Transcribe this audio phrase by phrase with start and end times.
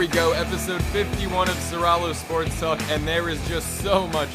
[0.00, 4.30] We go, episode 51 of Soralo Sports Talk, and there is just so much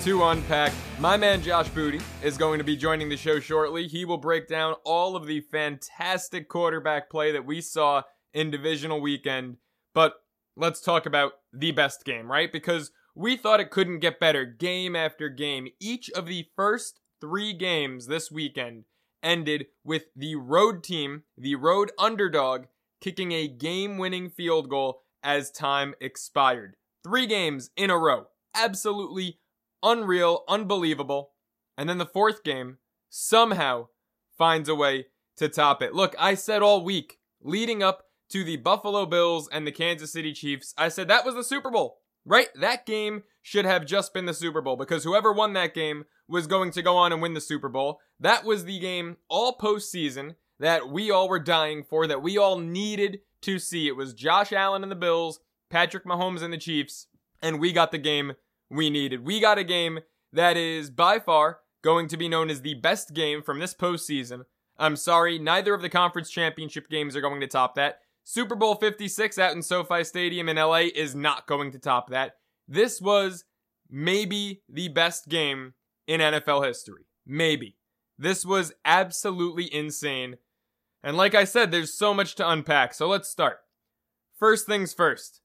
[0.00, 0.72] to unpack.
[0.98, 3.86] My man Josh Booty is going to be joining the show shortly.
[3.86, 9.02] He will break down all of the fantastic quarterback play that we saw in divisional
[9.02, 9.58] weekend.
[9.92, 10.14] But
[10.56, 12.50] let's talk about the best game, right?
[12.50, 15.68] Because we thought it couldn't get better game after game.
[15.78, 18.84] Each of the first three games this weekend
[19.22, 22.68] ended with the road team, the road underdog,
[23.02, 26.76] kicking a game winning field goal as time expired.
[27.02, 28.26] Three games in a row.
[28.54, 29.38] Absolutely
[29.82, 31.30] unreal, unbelievable.
[31.76, 33.88] And then the fourth game somehow
[34.36, 35.94] finds a way to top it.
[35.94, 40.32] Look, I said all week leading up to the Buffalo Bills and the Kansas City
[40.32, 42.48] Chiefs, I said that was the Super Bowl, right?
[42.54, 46.46] That game should have just been the Super Bowl because whoever won that game was
[46.46, 48.00] going to go on and win the Super Bowl.
[48.20, 52.58] That was the game all postseason that we all were dying for, that we all
[52.58, 53.88] needed to see.
[53.88, 57.06] It was Josh Allen and the Bills, Patrick Mahomes and the Chiefs,
[57.42, 58.32] and we got the game
[58.70, 59.24] we needed.
[59.24, 60.00] We got a game
[60.32, 64.44] that is by far going to be known as the best game from this postseason.
[64.78, 68.00] I'm sorry, neither of the conference championship games are going to top that.
[68.24, 72.36] Super Bowl 56 out in SoFi Stadium in LA is not going to top that.
[72.68, 73.44] This was
[73.90, 75.74] maybe the best game
[76.06, 77.06] in NFL history.
[77.26, 77.76] Maybe.
[78.18, 80.36] This was absolutely insane.
[81.02, 83.60] And like I said, there's so much to unpack, so let's start.
[84.38, 85.40] First things first.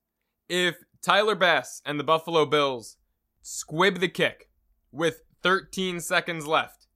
[0.49, 2.97] If Tyler Bass and the Buffalo Bills
[3.41, 4.49] squib the kick
[4.91, 6.87] with 13 seconds left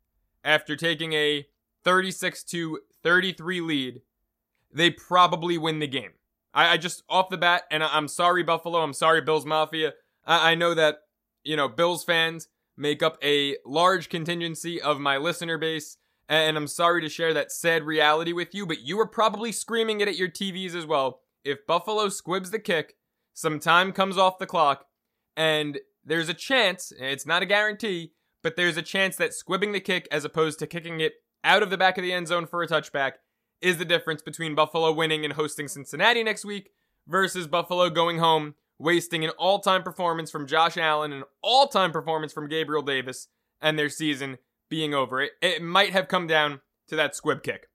[0.43, 1.47] after taking a
[1.83, 4.01] 36 to 33 lead,
[4.73, 6.11] they probably win the game.
[6.53, 8.79] I, I just off the bat, and I, am sorry, Buffalo.
[8.79, 9.93] I'm sorry, Bills Mafia.
[10.25, 10.99] I, I know that
[11.43, 15.97] you know Bills fans make up a large contingency of my listener base,
[16.29, 19.99] and I'm sorry to share that sad reality with you, but you are probably screaming
[19.99, 21.21] it at your TVs as well.
[21.43, 22.93] If Buffalo squibs the kick,
[23.33, 24.85] some time comes off the clock,
[25.35, 28.11] and there's a chance, it's not a guarantee,
[28.43, 31.13] but there's a chance that squibbing the kick as opposed to kicking it
[31.43, 33.13] out of the back of the end zone for a touchback
[33.61, 36.69] is the difference between Buffalo winning and hosting Cincinnati next week
[37.07, 41.91] versus Buffalo going home, wasting an all time performance from Josh Allen, an all time
[41.91, 43.27] performance from Gabriel Davis,
[43.61, 44.37] and their season
[44.69, 45.21] being over.
[45.21, 47.67] It, it might have come down to that squib kick.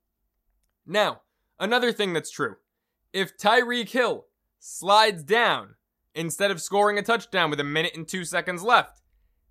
[0.86, 1.22] Now,
[1.58, 2.56] another thing that's true.
[3.12, 4.26] If Tyreek Hill
[4.58, 5.74] slides down
[6.14, 9.00] instead of scoring a touchdown with a minute and two seconds left,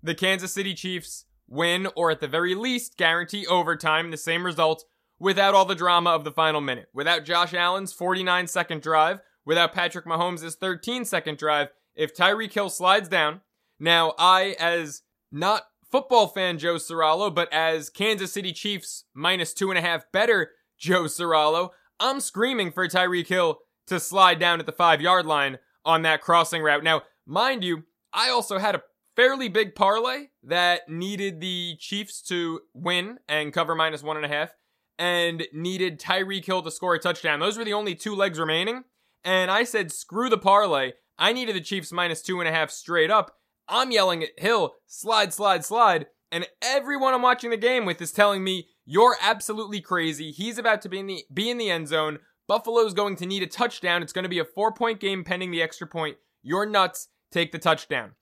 [0.02, 4.84] the Kansas City Chiefs win, or at the very least, guarantee overtime, the same result,
[5.18, 6.88] without all the drama of the final minute.
[6.92, 12.70] Without Josh Allen's 49 second drive, without Patrick Mahomes' 13 second drive, if Tyreek Hill
[12.70, 13.40] slides down.
[13.78, 15.02] Now, I, as
[15.32, 20.10] not football fan Joe Soralo, but as Kansas City Chiefs minus two and a half
[20.10, 21.68] better Joe Soralo,
[22.00, 26.20] I'm screaming for Tyreek Hill to slide down at the five yard line on that
[26.20, 26.82] crossing route.
[26.82, 28.82] Now, mind you, I also had a
[29.14, 34.28] fairly big parlay that needed the Chiefs to win and cover minus one and a
[34.28, 34.50] half
[34.98, 37.38] and needed Tyreek Hill to score a touchdown.
[37.38, 38.82] Those were the only two legs remaining.
[39.22, 40.94] And I said, screw the parlay.
[41.20, 43.36] I needed the Chiefs minus two and a half straight up.
[43.68, 46.06] I'm yelling at Hill, slide, slide, slide.
[46.30, 50.30] And everyone I'm watching the game with is telling me, you're absolutely crazy.
[50.30, 52.18] He's about to be in the, be in the end zone.
[52.48, 54.02] Buffalo's going to need a touchdown.
[54.02, 56.16] It's going to be a four point game pending the extra point.
[56.42, 57.08] You're nuts.
[57.30, 58.12] Take the touchdown.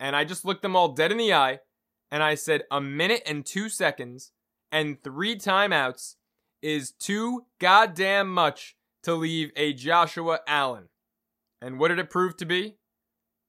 [0.00, 1.60] And I just looked them all dead in the eye
[2.10, 4.32] and I said, a minute and two seconds
[4.72, 6.16] and three timeouts
[6.62, 10.88] is too goddamn much to leave a Joshua Allen.
[11.60, 12.76] And what did it prove to be?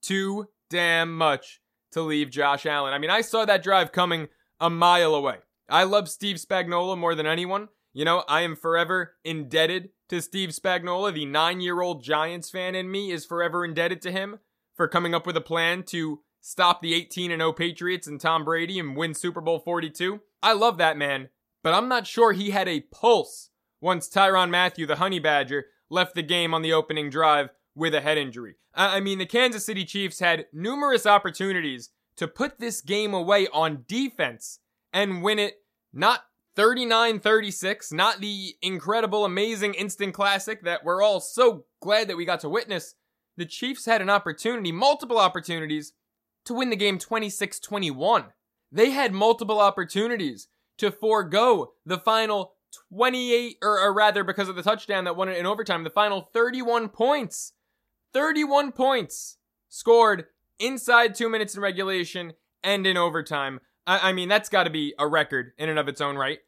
[0.01, 1.61] Too damn much
[1.93, 2.93] to leave Josh Allen.
[2.93, 4.27] I mean, I saw that drive coming
[4.59, 5.37] a mile away.
[5.69, 7.69] I love Steve Spagnuolo more than anyone.
[7.93, 11.13] You know, I am forever indebted to Steve Spagnuolo.
[11.13, 14.39] The nine year old Giants fan in me is forever indebted to him
[14.75, 18.77] for coming up with a plan to stop the 18 0 Patriots and Tom Brady
[18.77, 20.19] and win Super Bowl 42.
[20.43, 21.29] I love that man,
[21.63, 23.49] but I'm not sure he had a pulse
[23.79, 28.01] once Tyrann Mathieu, the Honey Badger, left the game on the opening drive with a
[28.01, 28.55] head injury.
[28.73, 33.83] I mean, the Kansas City Chiefs had numerous opportunities to put this game away on
[33.87, 34.59] defense
[34.93, 35.55] and win it
[35.93, 36.21] not
[36.55, 42.25] 39 36, not the incredible, amazing instant classic that we're all so glad that we
[42.25, 42.95] got to witness.
[43.37, 45.93] The Chiefs had an opportunity, multiple opportunities,
[46.45, 48.25] to win the game 26 21.
[48.71, 52.53] They had multiple opportunities to forego the final
[52.89, 56.21] 28, or, or, rather, because of the touchdown that won it in overtime, the final
[56.21, 57.53] 31 points.
[58.15, 60.27] 31 points scored
[60.57, 62.31] inside two minutes in regulation
[62.63, 63.59] and in overtime.
[63.85, 66.39] I, I mean, that's got to be a record in and of its own right.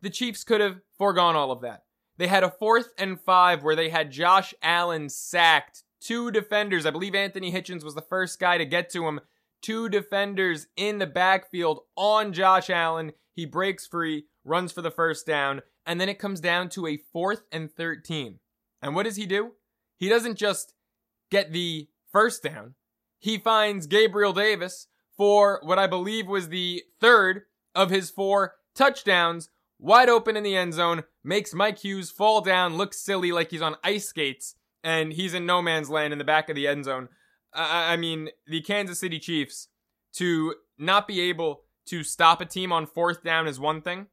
[0.00, 1.82] The Chiefs could have foregone all of that.
[2.16, 5.84] They had a fourth and five where they had Josh Allen sacked.
[6.00, 6.86] Two defenders.
[6.86, 9.20] I believe Anthony Hitchens was the first guy to get to him.
[9.60, 13.12] Two defenders in the backfield on Josh Allen.
[13.34, 16.96] He breaks free, runs for the first down, and then it comes down to a
[17.12, 18.38] fourth and 13.
[18.80, 19.52] And what does he do?
[19.98, 20.72] He doesn't just
[21.30, 22.74] get the first down,
[23.18, 24.86] he finds Gabriel Davis
[25.16, 27.42] for what I believe was the third
[27.74, 32.76] of his four touchdowns, wide open in the end zone, makes Mike Hughes fall down,
[32.76, 36.24] look silly like he's on ice skates, and he's in no man's land in the
[36.24, 37.08] back of the end zone.
[37.52, 39.68] I, I mean, the Kansas City Chiefs
[40.14, 44.06] to not be able to stop a team on fourth down is one thing,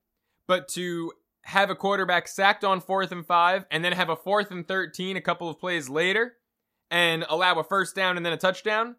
[0.48, 4.52] but to have a quarterback sacked on fourth and five and then have a fourth
[4.52, 6.34] and 13 a couple of plays later
[6.90, 8.96] and allow a first down and then a touchdown,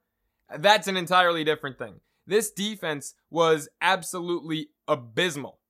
[0.58, 2.00] that's an entirely different thing.
[2.26, 5.61] This defense was absolutely abysmal.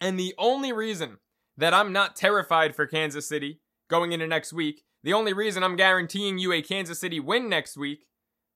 [0.00, 1.18] And the only reason
[1.56, 5.76] that I'm not terrified for Kansas City going into next week, the only reason I'm
[5.76, 8.06] guaranteeing you a Kansas City win next week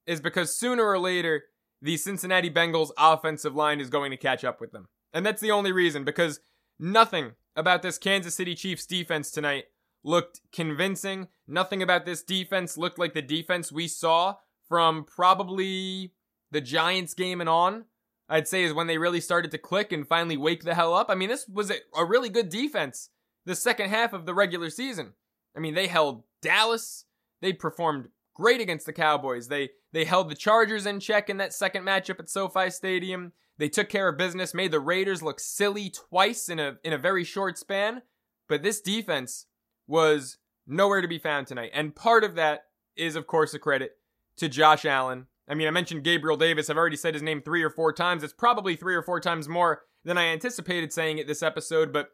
[0.07, 1.45] is because sooner or later,
[1.83, 4.89] the Cincinnati Bengals offensive line is going to catch up with them.
[5.13, 6.41] And that's the only reason because
[6.79, 9.65] nothing about this Kansas City Chiefs defense tonight
[10.07, 11.29] looked convincing.
[11.47, 14.37] Nothing about this defense looked like the defense we saw
[14.69, 16.13] from probably
[16.51, 17.85] the Giants game and on.
[18.29, 21.11] I'd say is when they really started to click and finally wake the hell up.
[21.11, 23.11] I mean, this was a, really good defense
[23.45, 25.13] the second half of the regular season.
[25.57, 27.05] I mean, they held Dallas.
[27.41, 29.49] They performed great against the Cowboys.
[29.49, 33.33] They they held the Chargers in check in that second matchup at SoFi Stadium.
[33.59, 36.99] They took care of business, made the Raiders look silly twice in a in a
[36.99, 38.03] very short span.
[38.49, 39.47] But this defense
[39.87, 41.71] was nowhere to be found tonight.
[41.73, 42.65] And part of that
[42.97, 43.93] is, of course, a credit
[44.39, 45.27] to Josh Allen.
[45.49, 46.69] I mean, I mentioned Gabriel Davis.
[46.69, 48.23] I've already said his name three or four times.
[48.23, 51.93] It's probably three or four times more than I anticipated saying it this episode.
[51.93, 52.11] But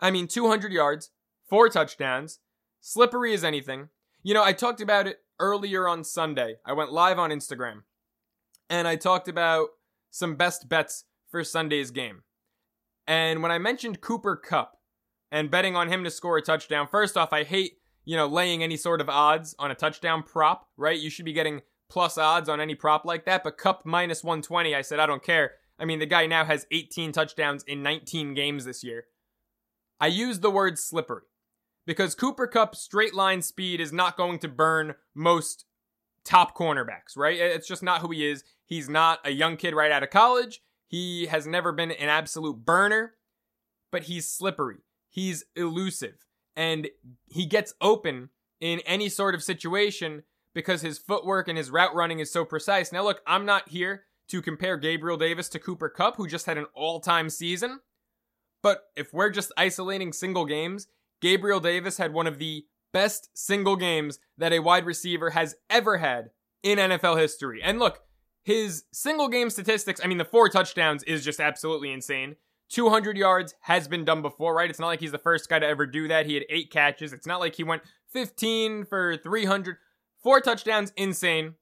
[0.00, 1.10] I mean, 200 yards,
[1.48, 2.38] four touchdowns,
[2.80, 3.88] slippery as anything.
[4.22, 6.56] You know, I talked about it earlier on Sunday.
[6.64, 7.82] I went live on Instagram
[8.68, 9.68] and I talked about
[10.10, 12.22] some best bets for Sunday's game.
[13.06, 14.75] And when I mentioned Cooper Kupp,
[15.30, 16.86] and betting on him to score a touchdown.
[16.86, 20.68] First off, I hate, you know, laying any sort of odds on a touchdown prop,
[20.76, 20.98] right?
[20.98, 24.74] You should be getting plus odds on any prop like that, but Kupp minus 120,
[24.74, 25.52] I said, I don't care.
[25.78, 29.04] I mean, the guy now has 18 touchdowns in 19 games this year.
[30.00, 31.22] I use the word slippery
[31.86, 35.64] because Cooper Kupp's straight line speed is not going to burn most
[36.24, 37.38] top cornerbacks, right?
[37.38, 38.44] It's just not who he is.
[38.64, 40.60] He's not a young kid right out of college.
[40.88, 43.14] He has never been an absolute burner,
[43.90, 44.78] but he's slippery
[45.16, 46.88] he's elusive and
[47.26, 48.28] he gets open
[48.60, 50.22] in any sort of situation
[50.54, 52.92] because his footwork and his route running is so precise.
[52.92, 56.58] Now, look, I'm not here to compare Gabriel Davis to Cooper Kupp, who just had
[56.58, 57.80] an all time season.
[58.62, 60.86] But if we're just isolating single games,
[61.22, 65.96] Gabriel Davis had one of the best single games that a wide receiver has ever
[65.96, 66.30] had
[66.62, 67.62] in NFL history.
[67.62, 68.00] And look,
[68.44, 72.36] his single game statistics, I mean, the four touchdowns is just absolutely insane.
[72.70, 74.70] 200 yards has been done before, right?
[74.70, 76.26] It's not like he's the first guy to ever do that.
[76.26, 77.12] He had eight catches.
[77.12, 77.82] It's not like he went
[78.12, 79.76] 15 for 300.
[80.22, 81.54] Four touchdowns, insane.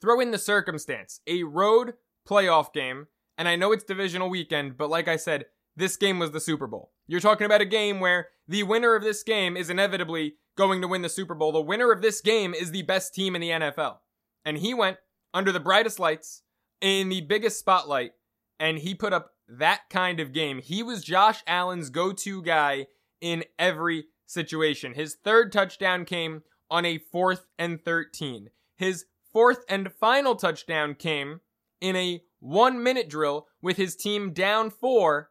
[0.00, 1.94] Throw in the circumstance a road
[2.28, 3.06] playoff game.
[3.38, 5.46] And I know it's divisional weekend, but like I said,
[5.76, 6.92] this game was the Super Bowl.
[7.06, 10.88] You're talking about a game where the winner of this game is inevitably going to
[10.88, 11.50] win the Super Bowl.
[11.50, 13.96] The winner of this game is the best team in the NFL.
[14.44, 14.98] And he went
[15.32, 16.42] under the brightest lights
[16.80, 18.12] in the biggest spotlight
[18.60, 20.60] and he put up that kind of game.
[20.60, 22.86] He was Josh Allen's go to guy
[23.20, 24.94] in every situation.
[24.94, 28.50] His third touchdown came on a fourth and 13.
[28.76, 31.40] His fourth and final touchdown came
[31.80, 35.30] in a one minute drill with his team down four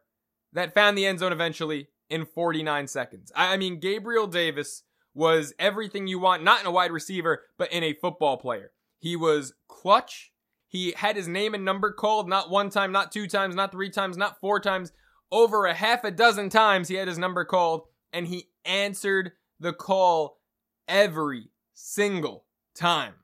[0.52, 3.32] that found the end zone eventually in 49 seconds.
[3.34, 4.82] I mean, Gabriel Davis
[5.14, 8.72] was everything you want, not in a wide receiver, but in a football player.
[8.98, 10.32] He was clutch.
[10.74, 13.90] He had his name and number called not one time, not two times, not three
[13.90, 14.90] times, not four times.
[15.30, 19.72] Over a half a dozen times he had his number called, and he answered the
[19.72, 20.40] call
[20.88, 23.14] every single time.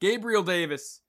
[0.00, 1.02] Gabriel Davis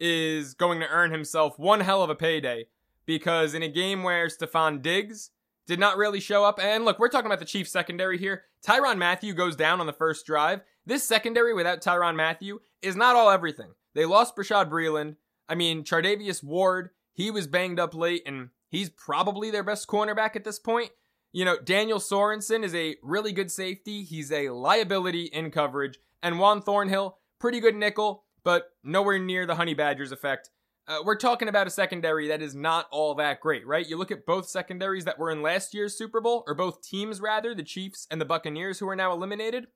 [0.00, 2.66] is going to earn himself one hell of a payday
[3.06, 5.30] because in a game where Stefon Diggs
[5.64, 6.58] did not really show up.
[6.60, 8.46] And look, we're talking about the Chiefs secondary here.
[8.66, 10.62] Tyrann Mathieu goes down on the first drive.
[10.84, 13.74] This secondary without Tyrann Mathieu is not all everything.
[13.94, 15.16] They lost Bashaud Breeland.
[15.48, 20.36] I mean, Charvarius Ward, he was banged up late, and he's probably their best cornerback
[20.36, 20.90] at this point.
[21.32, 24.02] You know, Daniel Sorensen is a really good safety.
[24.02, 25.98] He's a liability in coverage.
[26.22, 30.50] And Juan Thornhill, pretty good nickel, but nowhere near the Honey Badgers effect.
[30.86, 33.88] Uh, we're talking about a secondary that is not all that great, right?
[33.88, 37.20] You look at both secondaries that were in last year's Super Bowl, or both teams
[37.20, 39.68] rather, the Chiefs and the Buccaneers, who are now eliminated.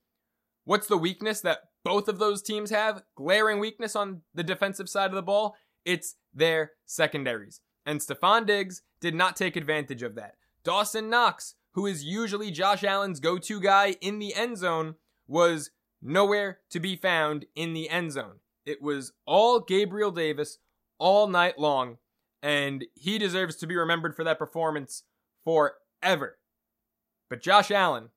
[0.66, 3.04] What's the weakness that both of those teams have?
[3.14, 5.54] Glaring weakness on the defensive side of the ball.
[5.85, 7.61] It's their secondaries.
[7.87, 10.35] And Stefon Diggs did not take advantage of that.
[10.64, 14.96] Dawson Knox, who is usually Josh Allen's go to guy in the end zone,
[15.28, 15.70] was
[16.02, 18.40] nowhere to be found in the end zone.
[18.64, 20.58] It was all Gabriel Davis
[20.99, 21.99] all night long,
[22.42, 25.04] and he deserves to be remembered for that performance
[25.44, 26.38] forever.
[27.30, 28.08] But Josh Allen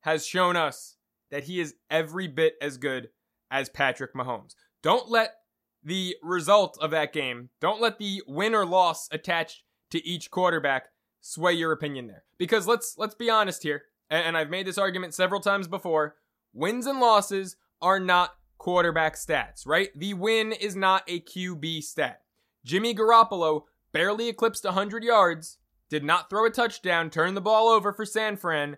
[0.00, 0.96] has shown us
[1.32, 3.08] that he is every bit as good
[3.50, 4.54] as Patrick Mahomes.
[4.82, 5.34] Don't let
[5.82, 10.86] the result of that game, don't let the win or loss attached to each quarterback
[11.20, 12.22] sway your opinion there.
[12.38, 16.14] Because let's let's be honest here, and I've made this argument several times before,
[16.52, 19.88] wins and losses are not quarterback stats, right?
[19.96, 22.20] The win is not a QB stat.
[22.64, 23.62] Jimmy Garoppolo
[23.92, 25.58] barely eclipsed 100 yards,
[25.90, 28.76] did not throw a touchdown, turned the ball over for San Fran,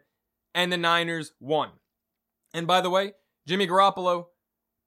[0.55, 1.71] and the Niners won.
[2.55, 3.13] And by the way,
[3.47, 4.27] Jimmy Garoppolo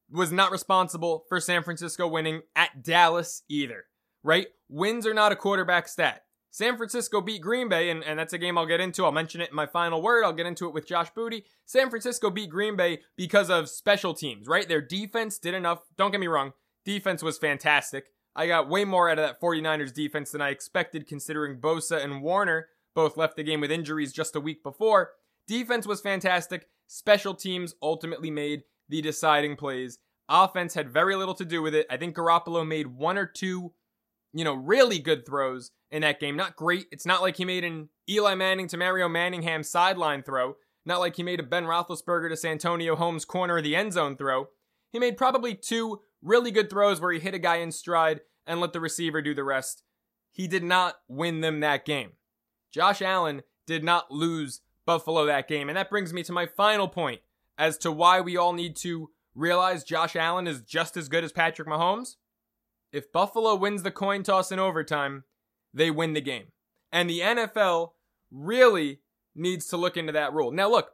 [0.10, 3.86] was not responsible for San Francisco winning at Dallas either,
[4.24, 4.48] right?
[4.70, 6.24] Wins are not a quarterback stat.
[6.50, 9.06] San Francisco beat Green Bay, and, and that's a game I'll get into.
[9.06, 10.24] I'll mention it in my final word.
[10.24, 11.44] I'll get into it with Josh Booty.
[11.66, 14.68] San Francisco beat Green Bay because of special teams, right?
[14.68, 15.82] Their defense did enough.
[15.98, 16.54] Don't get me wrong,
[16.86, 18.06] defense was fantastic.
[18.36, 22.22] I got way more out of that 49ers defense than I expected, considering Bosa and
[22.22, 25.12] Warner both left the game with injuries just a week before.
[25.48, 26.68] Defense was fantastic.
[26.88, 30.00] Special teams ultimately made the deciding plays.
[30.30, 31.88] Offense had very little to do with it.
[31.90, 33.74] I think Garoppolo made one or two,
[34.34, 36.36] you know, really good throws in that game.
[36.36, 36.88] Not great.
[36.92, 40.56] It's not like he made an Eli Manning to Mario Manningham sideline throw.
[40.86, 44.16] Not like he made a Ben Roethlisberger to Santonio Holmes corner of the end zone
[44.16, 44.48] throw.
[44.92, 48.62] He made probably two really good throws where he hit a guy in stride and
[48.62, 49.84] let the receiver do the rest.
[50.32, 52.12] He did not win them that game.
[52.72, 55.70] Josh Allen did not lose Buffalo that game.
[55.70, 57.22] And that brings me to my final point
[57.60, 61.32] as to why we all need to realize Josh Allen is just as good as
[61.32, 62.16] Patrick Mahomes?
[62.92, 65.26] If Buffalo wins the coin toss in overtime,
[65.72, 66.46] they win the game.
[66.92, 67.92] And the NFL
[68.32, 69.02] really
[69.36, 70.52] needs to look into that rule.
[70.52, 70.92] Now, look,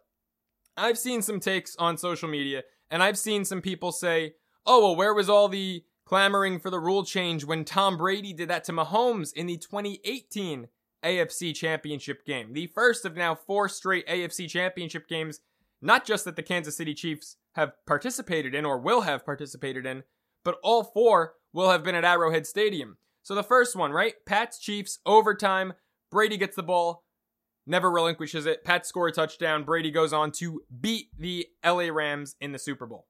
[0.75, 4.33] I've seen some takes on social media, and I've seen some people say,
[4.65, 8.49] oh, well, where was all the clamoring for the rule change when Tom Brady did
[8.49, 10.67] that to Mahomes in the 2018
[11.03, 12.53] AFC Championship game?
[12.53, 15.39] The first of now four straight AFC Championship games
[15.83, 20.03] not just that the Kansas City Chiefs have participated in or will have participated in,
[20.43, 22.97] but all four will have been at Arrowhead Stadium.
[23.21, 24.13] So the first one, right?
[24.25, 25.73] Pats Chiefs overtime.
[26.09, 27.03] Brady gets the ball,
[27.65, 28.63] never relinquishes it.
[28.63, 29.63] Pats score a touchdown.
[29.63, 33.07] Brady goes on to beat the LA Rams in the Super Bowl.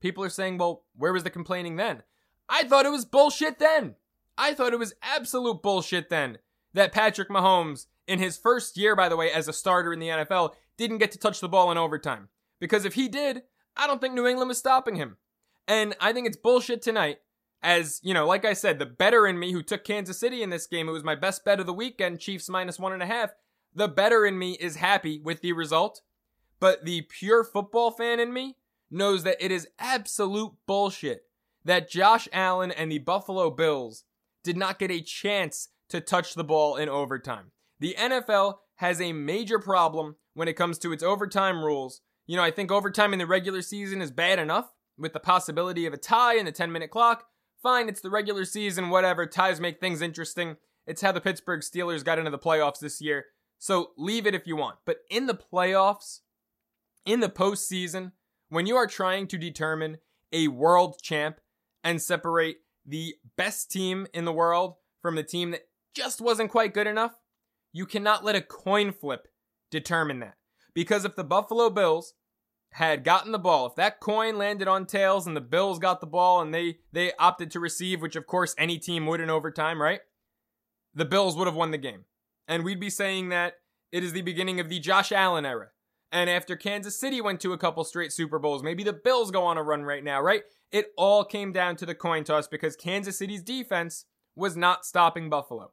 [0.00, 2.02] People are saying, well, where was the complaining then?
[2.48, 3.96] I thought it was bullshit then.
[4.36, 6.38] I thought it was absolute bullshit then
[6.74, 10.08] that Patrick Mahomes, in his first year, by the way, as a starter in the
[10.08, 12.28] NFL, didn't get to touch the ball in overtime.
[12.60, 13.42] Because if he did,
[13.76, 15.16] I don't think New England was stopping him.
[15.66, 17.18] And I think it's bullshit tonight.
[17.62, 20.50] As, you know, like I said, the better in me who took Kansas City in
[20.50, 23.06] this game, it was my best bet of the weekend, Chiefs minus one and a
[23.06, 23.30] half.
[23.74, 26.02] The better in me is happy with the result.
[26.60, 28.56] But the pure football fan in me
[28.90, 31.22] knows that it is absolute bullshit
[31.64, 34.04] that Josh Allen and the Buffalo Bills
[34.42, 37.52] did not get a chance to touch the ball in overtime.
[37.80, 42.00] The NFL has a major problem when it comes to its overtime rules.
[42.26, 45.86] You know, I think overtime in the regular season is bad enough with the possibility
[45.86, 47.26] of a tie in the 10 minute clock.
[47.62, 49.26] Fine, it's the regular season, whatever.
[49.26, 50.56] Ties make things interesting.
[50.86, 53.26] It's how the Pittsburgh Steelers got into the playoffs this year.
[53.58, 54.78] So leave it if you want.
[54.84, 56.20] But in the playoffs,
[57.06, 58.12] in the postseason,
[58.48, 59.98] when you are trying to determine
[60.32, 61.40] a world champ
[61.82, 65.62] and separate the best team in the world from the team that
[65.94, 67.12] just wasn't quite good enough,
[67.72, 69.28] you cannot let a coin flip
[69.70, 70.36] determine that.
[70.74, 72.14] Because if the Buffalo Bills
[72.72, 76.06] had gotten the ball, if that coin landed on tails and the Bills got the
[76.06, 79.80] ball and they they opted to receive, which of course any team would in overtime,
[79.80, 80.00] right?
[80.94, 82.04] The Bills would have won the game.
[82.46, 83.54] And we'd be saying that
[83.92, 85.68] it is the beginning of the Josh Allen era.
[86.12, 89.44] And after Kansas City went to a couple straight Super Bowls, maybe the Bills go
[89.44, 90.42] on a run right now, right?
[90.70, 94.04] It all came down to the coin toss because Kansas City's defense
[94.36, 95.72] was not stopping Buffalo.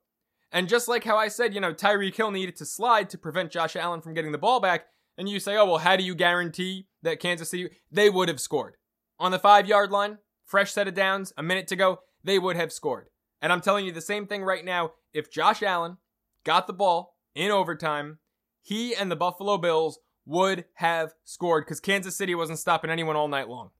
[0.51, 3.51] And just like how I said, you know, Tyreek Hill needed to slide to prevent
[3.51, 6.15] Josh Allen from getting the ball back, and you say, oh, well, how do you
[6.15, 8.75] guarantee that Kansas City, they would have scored?
[9.19, 12.55] On the five yard line, fresh set of downs, a minute to go, they would
[12.55, 13.07] have scored.
[13.41, 14.91] And I'm telling you the same thing right now.
[15.13, 15.97] If Josh Allen
[16.43, 18.19] got the ball in overtime,
[18.61, 23.27] he and the Buffalo Bills would have scored because Kansas City wasn't stopping anyone all
[23.27, 23.71] night long.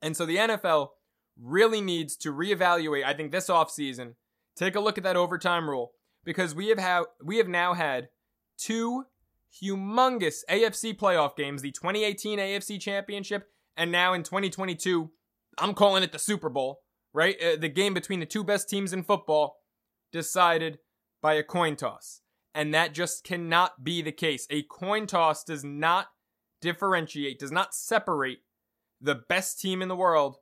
[0.00, 0.90] And so the NFL
[1.40, 4.14] really needs to reevaluate, I think, this offseason,
[4.58, 5.92] take a look at that overtime rule
[6.24, 8.08] because we have had, we have now had
[8.58, 9.04] two
[9.62, 13.48] humongous AFC playoff games, the 2018 AFC Championship
[13.78, 15.10] and now in 2022,
[15.56, 16.80] I'm calling it the Super Bowl,
[17.14, 17.36] right?
[17.40, 19.60] Uh, the game between the two best teams in football
[20.12, 20.80] decided
[21.22, 22.20] by a coin toss.
[22.54, 24.48] And that just cannot be the case.
[24.50, 26.08] A coin toss does not
[26.60, 28.38] differentiate, does not separate
[29.00, 30.38] the best team in the world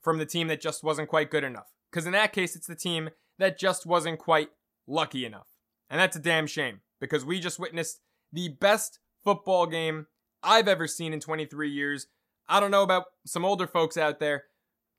[0.00, 1.66] from the team that just wasn't quite good enough.
[1.90, 4.50] Because in that case, it's the team that just wasn't quite
[4.86, 5.48] lucky enough.
[5.88, 8.00] And that's a damn shame because we just witnessed
[8.32, 10.06] the best football game
[10.42, 12.06] I've ever seen in 23 years.
[12.48, 14.44] I don't know about some older folks out there.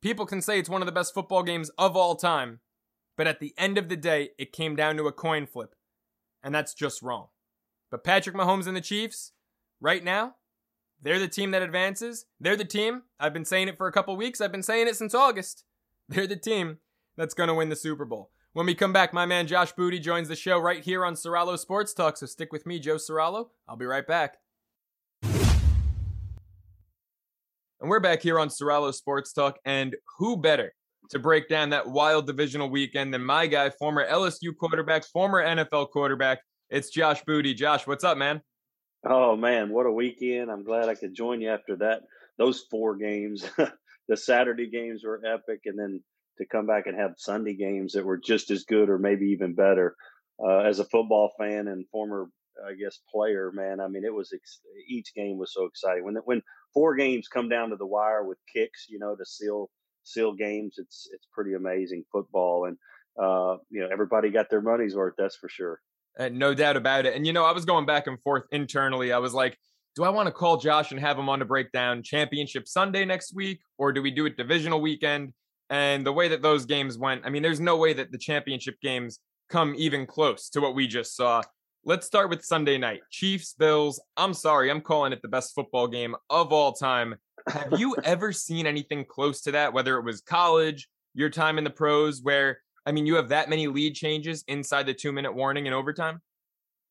[0.01, 2.59] People can say it's one of the best football games of all time,
[3.17, 5.75] but at the end of the day, it came down to a coin flip.
[6.43, 7.27] And that's just wrong.
[7.91, 9.33] But Patrick Mahomes and the Chiefs,
[9.79, 10.35] right now,
[11.01, 12.25] they're the team that advances.
[12.39, 13.03] They're the team.
[13.19, 14.41] I've been saying it for a couple weeks.
[14.41, 15.63] I've been saying it since August.
[16.09, 16.79] They're the team
[17.17, 18.29] that's going to win the Super Bowl.
[18.53, 21.57] When we come back, my man Josh Booty joins the show right here on Soralo
[21.57, 22.17] Sports Talk.
[22.17, 23.47] So stick with me, Joe Soralo.
[23.67, 24.37] I'll be right back.
[27.81, 29.57] And we're back here on Soralo Sports Talk.
[29.65, 30.73] And who better
[31.09, 35.89] to break down that wild divisional weekend than my guy, former LSU quarterback, former NFL
[35.91, 36.39] quarterback?
[36.69, 37.53] It's Josh Booty.
[37.53, 38.41] Josh, what's up, man?
[39.05, 40.51] Oh man, what a weekend!
[40.51, 42.03] I'm glad I could join you after that.
[42.37, 43.49] Those four games,
[44.07, 46.03] the Saturday games were epic, and then
[46.37, 49.53] to come back and have Sunday games that were just as good or maybe even
[49.53, 49.95] better.
[50.43, 52.27] Uh, as a football fan and former,
[52.65, 56.03] I guess, player, man, I mean, it was ex- each game was so exciting.
[56.03, 56.41] When when
[56.73, 59.69] four games come down to the wire with kicks, you know, to seal
[60.03, 62.77] seal games, it's it's pretty amazing football, and
[63.21, 65.13] uh, you know, everybody got their money's worth.
[65.17, 65.79] That's for sure.
[66.19, 67.15] Uh, no doubt about it.
[67.15, 69.13] And you know, I was going back and forth internally.
[69.13, 69.57] I was like,
[69.95, 73.05] do I want to call Josh and have him on to break down Championship Sunday
[73.05, 75.33] next week, or do we do it divisional weekend?
[75.71, 78.75] And the way that those games went, I mean, there's no way that the championship
[78.81, 81.41] games come even close to what we just saw.
[81.85, 83.01] Let's start with Sunday night.
[83.09, 83.99] Chiefs, Bills.
[84.17, 87.15] I'm sorry, I'm calling it the best football game of all time.
[87.47, 91.63] Have you ever seen anything close to that, whether it was college, your time in
[91.63, 95.33] the pros, where, I mean, you have that many lead changes inside the two minute
[95.33, 96.21] warning in overtime?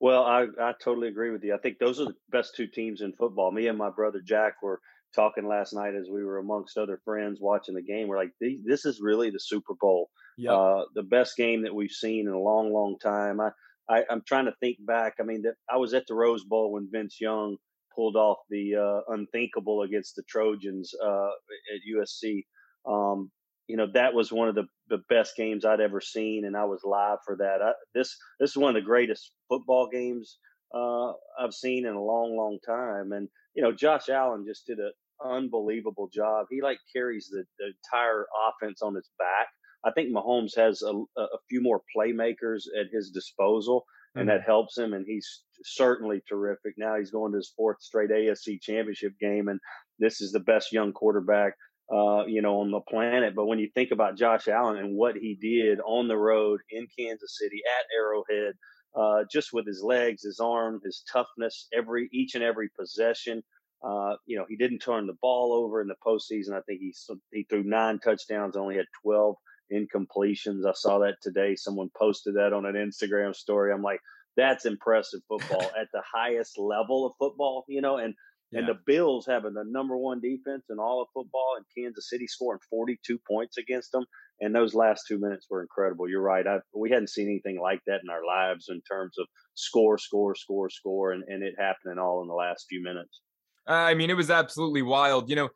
[0.00, 1.54] Well, I, I totally agree with you.
[1.54, 3.52] I think those are the best two teams in football.
[3.52, 4.80] Me and my brother Jack were
[5.14, 8.08] talking last night as we were amongst other friends watching the game.
[8.08, 10.52] We're like, this is really the Super Bowl, yep.
[10.52, 13.40] uh, the best game that we've seen in a long, long time.
[13.40, 13.50] I,
[13.88, 15.14] I am trying to think back.
[15.20, 17.56] I mean, I was at the Rose Bowl when Vince Young
[17.94, 21.30] pulled off the uh, unthinkable against the Trojans uh,
[21.74, 22.44] at USC.
[22.86, 23.30] Um,
[23.66, 26.64] you know, that was one of the, the best games I'd ever seen, and I
[26.64, 27.62] was live for that.
[27.62, 30.38] I, this this is one of the greatest football games
[30.74, 33.12] uh, I've seen in a long, long time.
[33.12, 34.92] And you know, Josh Allen just did an
[35.24, 36.46] unbelievable job.
[36.50, 39.48] He like carries the, the entire offense on his back.
[39.84, 44.38] I think Mahomes has a, a few more playmakers at his disposal, and mm-hmm.
[44.38, 44.92] that helps him.
[44.92, 46.74] And he's certainly terrific.
[46.76, 49.58] Now he's going to his fourth straight AFC Championship game, and
[49.98, 51.54] this is the best young quarterback,
[51.92, 53.34] uh, you know, on the planet.
[53.34, 56.86] But when you think about Josh Allen and what he did on the road in
[56.98, 58.54] Kansas City at Arrowhead,
[58.94, 63.42] uh, just with his legs, his arm, his toughness, every each and every possession.
[63.82, 66.52] Uh, you know, he didn't turn the ball over in the postseason.
[66.52, 66.94] I think he
[67.32, 69.36] he threw nine touchdowns, only had twelve
[69.72, 70.66] incompletions.
[70.66, 71.56] I saw that today.
[71.56, 73.72] Someone posted that on an Instagram story.
[73.72, 74.00] I'm like,
[74.36, 78.14] that's impressive football at the highest level of football, you know, and
[78.52, 78.60] yeah.
[78.60, 82.26] and the Bills having the number one defense in all of football and Kansas City
[82.26, 84.04] scoring 42 points against them.
[84.40, 86.08] And those last two minutes were incredible.
[86.08, 86.46] You're right.
[86.46, 90.34] I, we hadn't seen anything like that in our lives in terms of score, score,
[90.34, 93.20] score, score, and, and it happening all in the last few minutes.
[93.66, 95.28] I mean, it was absolutely wild.
[95.28, 95.48] You know,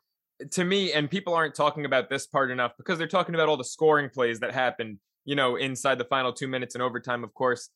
[0.51, 3.57] to me, and people aren't talking about this part enough because they're talking about all
[3.57, 7.33] the scoring plays that happened, you know, inside the final two minutes in overtime, of
[7.33, 7.69] course.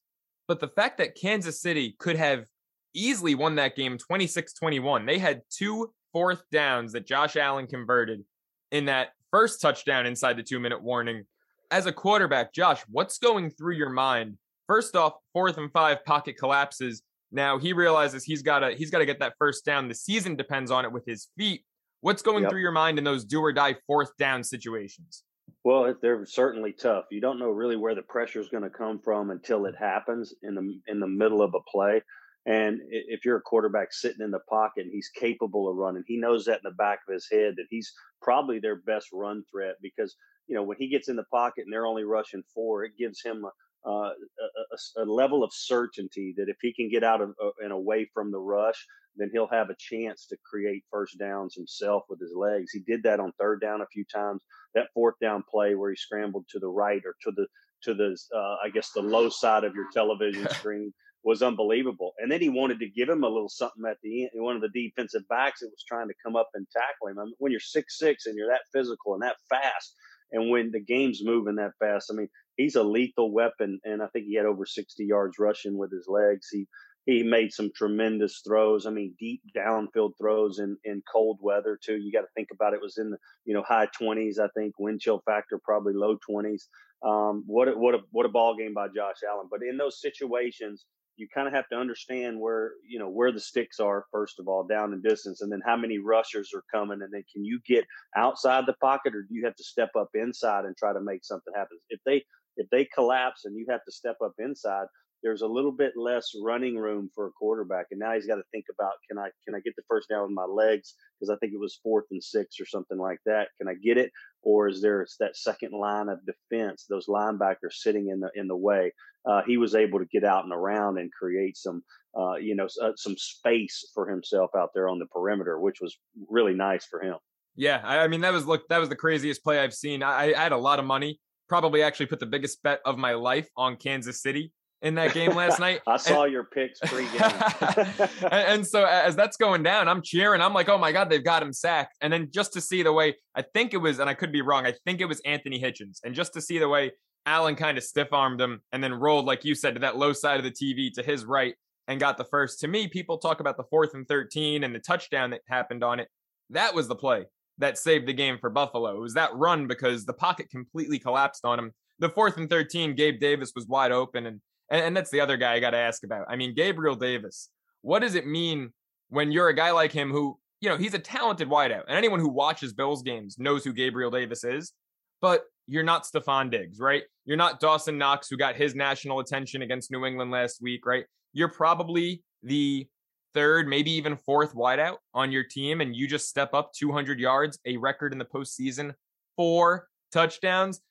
[0.48, 2.46] But the fact that Kansas City could have
[2.94, 8.24] easily won that game 26 21, they had two fourth downs that Josh Allen converted
[8.72, 11.24] in that first touchdown inside the two minute warning.
[11.72, 14.38] As a quarterback, Josh, what's going through your mind?
[14.68, 17.04] First off, fourth and five pocket collapses.
[17.32, 19.88] Now he realizes he's got to he's got to get that first down.
[19.88, 21.64] The season depends on it with his feet.
[22.02, 22.52] What's going yep.
[22.52, 25.24] through your mind in those do or die fourth down situations?
[25.64, 27.06] Well, they're certainly tough.
[27.12, 30.34] You don't know really where the pressure is going to come from until it happens
[30.42, 32.02] in the in the middle of a play.
[32.46, 36.18] And if you're a quarterback sitting in the pocket and he's capable of running, he
[36.18, 39.76] knows that in the back of his head that he's probably their best run threat
[39.82, 40.16] because
[40.48, 43.22] you know when he gets in the pocket and they're only rushing four, it gives
[43.22, 43.52] him a,
[43.86, 47.72] a, a, a level of certainty that if he can get out of uh, and
[47.72, 52.20] away from the rush, then he'll have a chance to create first downs himself with
[52.20, 52.72] his legs.
[52.72, 54.42] He did that on third down a few times.
[54.76, 57.48] That fourth down play where he scrambled to the right or to the
[57.84, 62.14] to the uh, I guess the low side of your television screen was unbelievable.
[62.20, 64.32] And then he wanted to give him a little something at the end.
[64.36, 67.20] One of the defensive backs that was trying to come up and tackle him.
[67.20, 69.96] I mean, when you're six six and you're that physical and that fast,
[70.32, 73.80] and when the game's moving that fast, I mean, he's a lethal weapon.
[73.86, 76.48] And I think he had over 60 yards rushing with his legs.
[76.52, 76.68] He
[77.06, 78.86] he made some tremendous throws.
[78.86, 81.96] I mean, deep downfield throws in, in cold weather too.
[81.96, 82.76] You got to think about it.
[82.76, 82.82] it.
[82.84, 84.38] was in the you know high twenties.
[84.38, 86.68] I think wind chill factor probably low twenties.
[87.04, 89.48] Um, what a, what a what a ball game by Josh Allen.
[89.50, 93.40] But in those situations, you kind of have to understand where you know where the
[93.40, 97.02] sticks are first of all down in distance and then how many rushers are coming
[97.02, 100.10] and then can you get outside the pocket or do you have to step up
[100.14, 102.24] inside and try to make something happen if they
[102.60, 104.86] if they collapse and you have to step up inside
[105.24, 108.44] there's a little bit less running room for a quarterback and now he's got to
[108.52, 110.96] think about can i can i get the first down with my legs?
[111.20, 113.50] Because i think it was fourth and six or something like that.
[113.58, 114.12] Can i get it?
[114.42, 118.56] Or is there that second line of defense those linebackers sitting in the in the
[118.56, 118.94] way
[119.30, 121.84] uh, he was able to get out and around and create some
[122.18, 125.98] uh, you know uh, some space for himself out there on the perimeter which was
[126.30, 127.16] really nice for him.
[127.56, 130.02] Yeah i mean that was look that was the craziest play i've seen.
[130.02, 133.14] I, I had a lot of money probably actually put the biggest bet of my
[133.14, 135.82] life on kansas city in that game last night.
[135.88, 138.24] I saw and, your picks pregame.
[138.32, 140.42] and, and so as that's going down, I'm cheering.
[140.42, 141.98] I'm like, oh my God, they've got him sacked.
[142.02, 144.42] And then just to see the way I think it was, and I could be
[144.42, 146.00] wrong, I think it was Anthony Hitchens.
[146.04, 146.92] And just to see the way
[147.26, 150.14] Allen kind of stiff armed him and then rolled, like you said, to that low
[150.14, 151.56] side of the TV to his right
[151.88, 152.60] and got the first.
[152.62, 156.00] To me, people talk about the fourth and 13 and the touchdown that happened on
[156.00, 156.08] it.
[156.52, 157.26] That was the play
[157.60, 158.98] that saved the game for Buffalo.
[158.98, 161.72] It was that run because the pocket completely collapsed on him.
[162.00, 164.42] The fourth and 13, Gabe Davis was wide open and
[164.72, 166.28] and, that's the other guy I got to ask about.
[166.30, 167.50] I mean, Gabriel Davis,
[167.82, 168.72] what does it mean
[169.10, 172.20] when you're a guy like him who, you know, he's a talented wideout, and anyone
[172.20, 174.74] who watches Bills games knows who Gabriel Davis is,
[175.22, 177.04] but you're not Stefon Diggs, right?
[177.26, 181.06] You're not Dawson Knox, who got his national attention against New England last week, right?
[181.34, 182.88] You're probably the
[183.34, 187.60] third, maybe even fourth wideout on your team, and you just step up 200 yards,
[187.66, 188.94] a record in the postseason,
[189.36, 190.82] four touchdowns.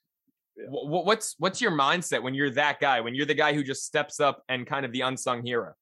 [0.68, 4.18] What's what's your mindset when you're that guy when you're the guy who just steps
[4.18, 5.74] up and kind of the unsung hero?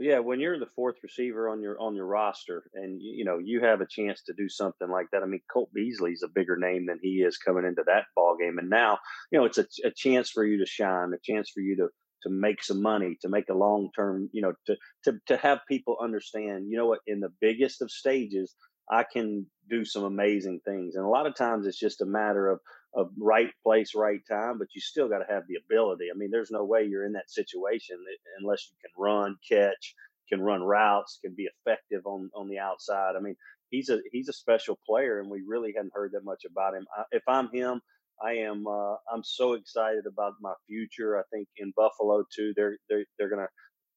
[0.00, 3.38] Yeah when you're the fourth receiver on your on your roster and you, you know
[3.38, 6.56] you have a chance to do something like that i mean Cole Beasley's a bigger
[6.56, 8.98] name than he is coming into that ball game and now
[9.30, 11.88] you know it's a, a chance for you to shine a chance for you to
[12.22, 15.60] to make some money to make a long term you know to to to have
[15.68, 18.54] people understand you know what in the biggest of stages
[18.90, 22.48] i can do some amazing things and a lot of times it's just a matter
[22.48, 22.58] of
[22.96, 26.06] a right place, right time, but you still got to have the ability.
[26.12, 27.96] I mean, there's no way you're in that situation
[28.40, 29.94] unless you can run, catch,
[30.28, 33.14] can run routes, can be effective on on the outside.
[33.16, 33.36] I mean,
[33.70, 36.86] he's a he's a special player, and we really hadn't heard that much about him.
[36.96, 37.80] I, if I'm him,
[38.22, 41.18] I am uh, I'm so excited about my future.
[41.18, 43.48] I think in Buffalo too, they're they're they're gonna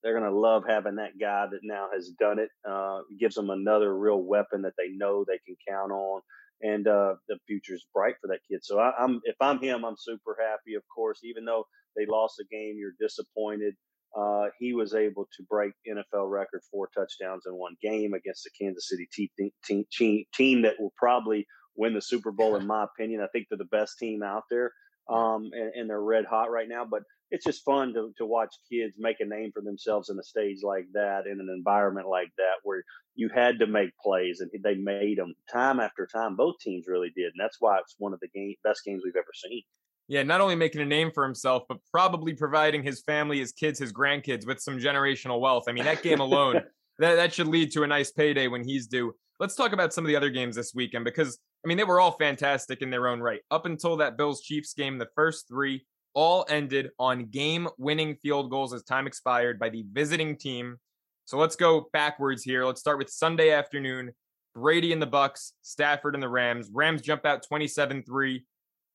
[0.04, 2.50] they're gonna love having that guy that now has done it.
[2.68, 6.22] Uh, gives them another real weapon that they know they can count on
[6.64, 8.62] and uh, the future's bright for that kid.
[8.64, 10.76] So I, am if I'm him, I'm super happy.
[10.76, 13.76] Of course, even though they lost the game, you're disappointed.
[14.18, 18.52] Uh, he was able to break NFL record four touchdowns in one game against the
[18.60, 19.52] Kansas City team,
[19.92, 23.22] team, team that will probably win the Super Bowl, in my opinion.
[23.22, 24.72] I think they're the best team out there,
[25.10, 26.86] um, and, and, they're red hot right now.
[26.90, 30.24] But it's just fun to, to watch kids make a name for themselves in a
[30.24, 32.84] stage like that, in an environment like that, where
[33.16, 36.36] you had to make plays, and they made them time after time.
[36.36, 39.16] Both teams really did, and that's why it's one of the game, best games we've
[39.16, 39.64] ever seen.
[40.08, 43.80] Yeah, not only making a name for himself, but probably providing his family, his kids,
[43.80, 45.64] his grandkids with some generational wealth.
[45.68, 46.62] I mean, that game alone,
[47.00, 49.16] that, that should lead to a nice payday when he's due.
[49.44, 52.00] Let's talk about some of the other games this weekend because, I mean, they were
[52.00, 53.42] all fantastic in their own right.
[53.52, 58.50] Up until that Bills Chiefs game, the first three all ended on game winning field
[58.50, 60.78] goals as time expired by the visiting team.
[61.26, 62.64] So let's go backwards here.
[62.64, 64.12] Let's start with Sunday afternoon.
[64.56, 66.70] Brady and the Bucks, Stafford and the Rams.
[66.74, 68.44] Rams jump out 27-3.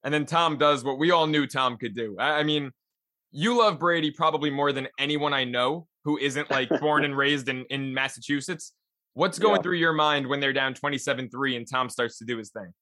[0.02, 2.16] And then Tom does what we all knew Tom could do.
[2.18, 2.70] I, mean,
[3.32, 7.50] you love Brady probably more than anyone I know who isn't like born and raised
[7.50, 8.72] in, in Massachusetts.
[9.18, 9.62] What's going yeah.
[9.62, 12.72] through your mind when they're down 27-3 and Tom starts to do his thing?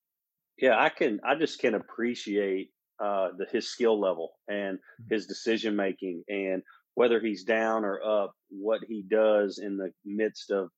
[0.58, 1.18] Yeah, I can.
[1.26, 2.68] I just can appreciate
[3.02, 5.14] uh, the, his skill level and mm-hmm.
[5.14, 6.62] his decision making, and
[6.94, 10.68] whether he's down or up, what he does in the midst of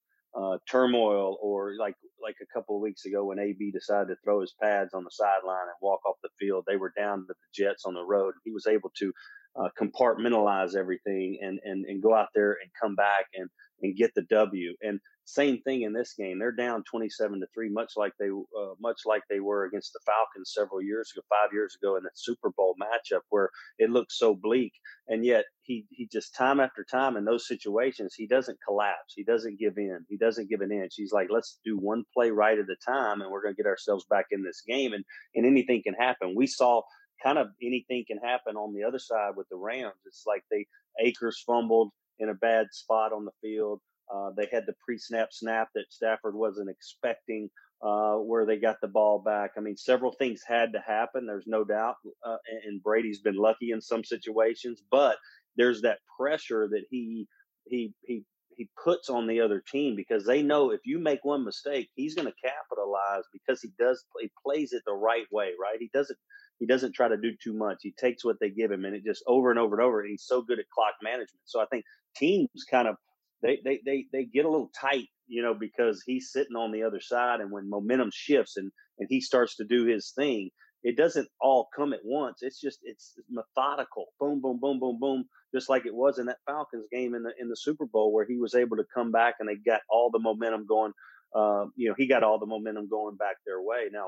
[0.41, 4.41] uh, turmoil, or like like a couple of weeks ago when AB decided to throw
[4.41, 6.67] his pads on the sideline and walk off the field.
[6.69, 8.35] They were down to the Jets on the road.
[8.35, 9.13] And he was able to
[9.61, 13.51] uh, compartmentalize everything and, and and go out there and come back and
[13.83, 14.75] and get the W.
[14.83, 16.39] And same thing in this game.
[16.39, 20.01] They're down 27 to 3 much like they uh, much like they were against the
[20.07, 24.13] Falcons several years ago, 5 years ago in the Super Bowl matchup where it looked
[24.13, 24.73] so bleak
[25.07, 29.13] and yet he he just time after time in those situations he doesn't collapse.
[29.15, 30.07] He doesn't give in.
[30.09, 30.95] He doesn't give an inch.
[30.97, 33.69] He's like let's do one play right at a time and we're going to get
[33.69, 36.35] ourselves back in this game and and anything can happen.
[36.35, 36.83] We saw
[37.23, 40.01] kind of anything can happen on the other side with the Rams.
[40.07, 40.67] It's like they
[41.01, 43.81] Akers fumbled in a bad spot on the field.
[44.13, 47.51] Uh, they had the pre-snap snap that Stafford wasn't expecting,
[47.83, 49.53] uh, where they got the ball back.
[49.57, 51.27] I mean, several things had to happen.
[51.27, 55.17] There's no doubt, uh, and Brady's been lucky in some situations, but
[55.57, 57.27] there's that pressure that he
[57.67, 58.25] he he
[58.57, 62.17] he puts on the other team because they know if you make one mistake, he's
[62.17, 65.79] going to capitalize because he does he plays it the right way, right?
[65.79, 66.19] He doesn't
[66.59, 67.79] he doesn't try to do too much.
[67.83, 70.01] He takes what they give him and it just over and over and over.
[70.01, 71.43] And he's so good at clock management.
[71.45, 71.85] So I think
[72.17, 72.97] teams kind of
[73.43, 76.85] they they they they get a little tight, you know, because he's sitting on the
[76.85, 80.51] other side, and when momentum shifts and and he starts to do his thing,
[80.83, 82.39] it doesn't all come at once.
[82.43, 84.07] It's just it's methodical.
[84.21, 85.25] Boom, boom, boom, boom, boom.
[85.55, 88.27] Just like it was in that Falcons game in the in the Super Bowl where
[88.27, 90.93] he was able to come back and they got all the momentum going.
[91.35, 93.89] Uh, you know, he got all the momentum going back their way.
[93.93, 94.07] Now,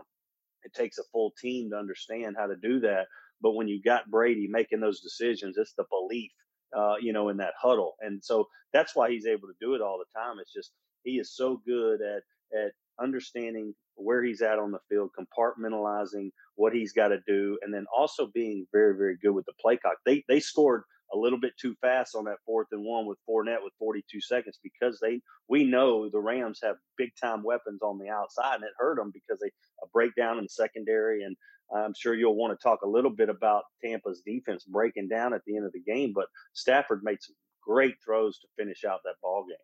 [0.64, 3.06] it takes a full team to understand how to do that.
[3.42, 6.30] But when you got Brady making those decisions, it's the belief
[6.76, 7.94] uh, you know, in that huddle.
[8.00, 10.38] And so that's why he's able to do it all the time.
[10.40, 10.72] It's just
[11.04, 12.22] he is so good at
[12.56, 17.72] at understanding where he's at on the field, compartmentalizing what he's got to do, and
[17.72, 19.96] then also being very, very good with the play clock.
[20.04, 23.64] They they scored a little bit too fast on that fourth and one with Fournette
[23.64, 28.08] with 42 seconds because they we know the Rams have big time weapons on the
[28.08, 29.50] outside and it hurt them because they
[29.82, 31.36] a breakdown in secondary and
[31.74, 35.42] I'm sure you'll want to talk a little bit about Tampa's defense breaking down at
[35.46, 39.14] the end of the game, but Stafford made some great throws to finish out that
[39.22, 39.56] ball game.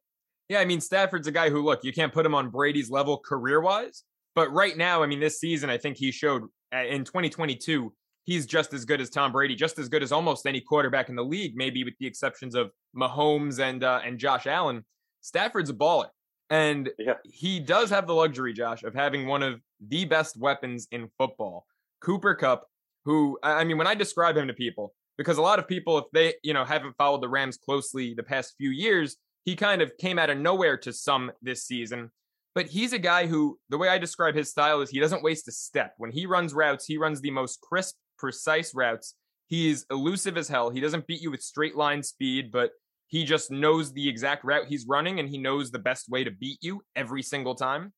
[0.49, 3.19] Yeah, I mean Stafford's a guy who look, you can't put him on Brady's level
[3.19, 7.93] career-wise, but right now, I mean this season I think he showed uh, in 2022
[8.27, 11.17] he's just as good as Tom Brady, just as good as almost any quarterback in
[11.17, 14.85] the league, maybe with the exceptions of Mahomes and uh, and Josh Allen.
[15.23, 16.09] Stafford's a baller.
[16.49, 17.15] And yeah.
[17.25, 21.67] he does have the luxury, Josh, of having one of the best weapons in football.
[22.01, 22.67] Cooper Kupp,
[23.05, 26.05] who I mean, when I describe him to people, because a lot of people, if
[26.13, 29.97] they you know haven't followed the Rams closely the past few years, he kind of
[29.99, 32.11] came out of nowhere to some this season.
[32.55, 35.47] But he's a guy who, the way I describe his style is he doesn't waste
[35.47, 35.93] a step.
[35.99, 39.15] When he runs routes, he runs the most crisp, precise routes.
[39.47, 40.71] He's elusive as hell.
[40.71, 42.71] He doesn't beat you with straight line speed, but
[43.09, 46.31] he just knows the exact route he's running and he knows the best way to
[46.31, 47.93] beat you every single time.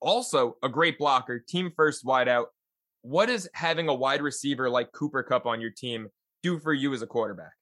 [0.00, 2.46] Also, a great blocker, team first wideout,
[3.02, 6.08] what does having a wide receiver like Cooper Kupp on your team
[6.42, 7.52] do for you as a quarterback?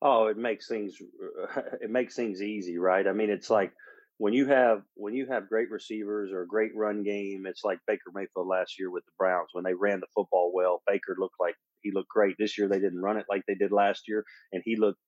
[0.00, 0.96] Oh, it makes things
[1.80, 3.06] it makes things easy, right?
[3.06, 3.72] I mean, it's like
[4.18, 7.78] when you have when you have great receivers or a great run game, it's like
[7.86, 10.82] Baker Mayfield last year with the Browns when they ran the football well.
[10.86, 12.68] Baker looked like he looked great this year.
[12.68, 15.00] They didn't run it like they did last year, and he looked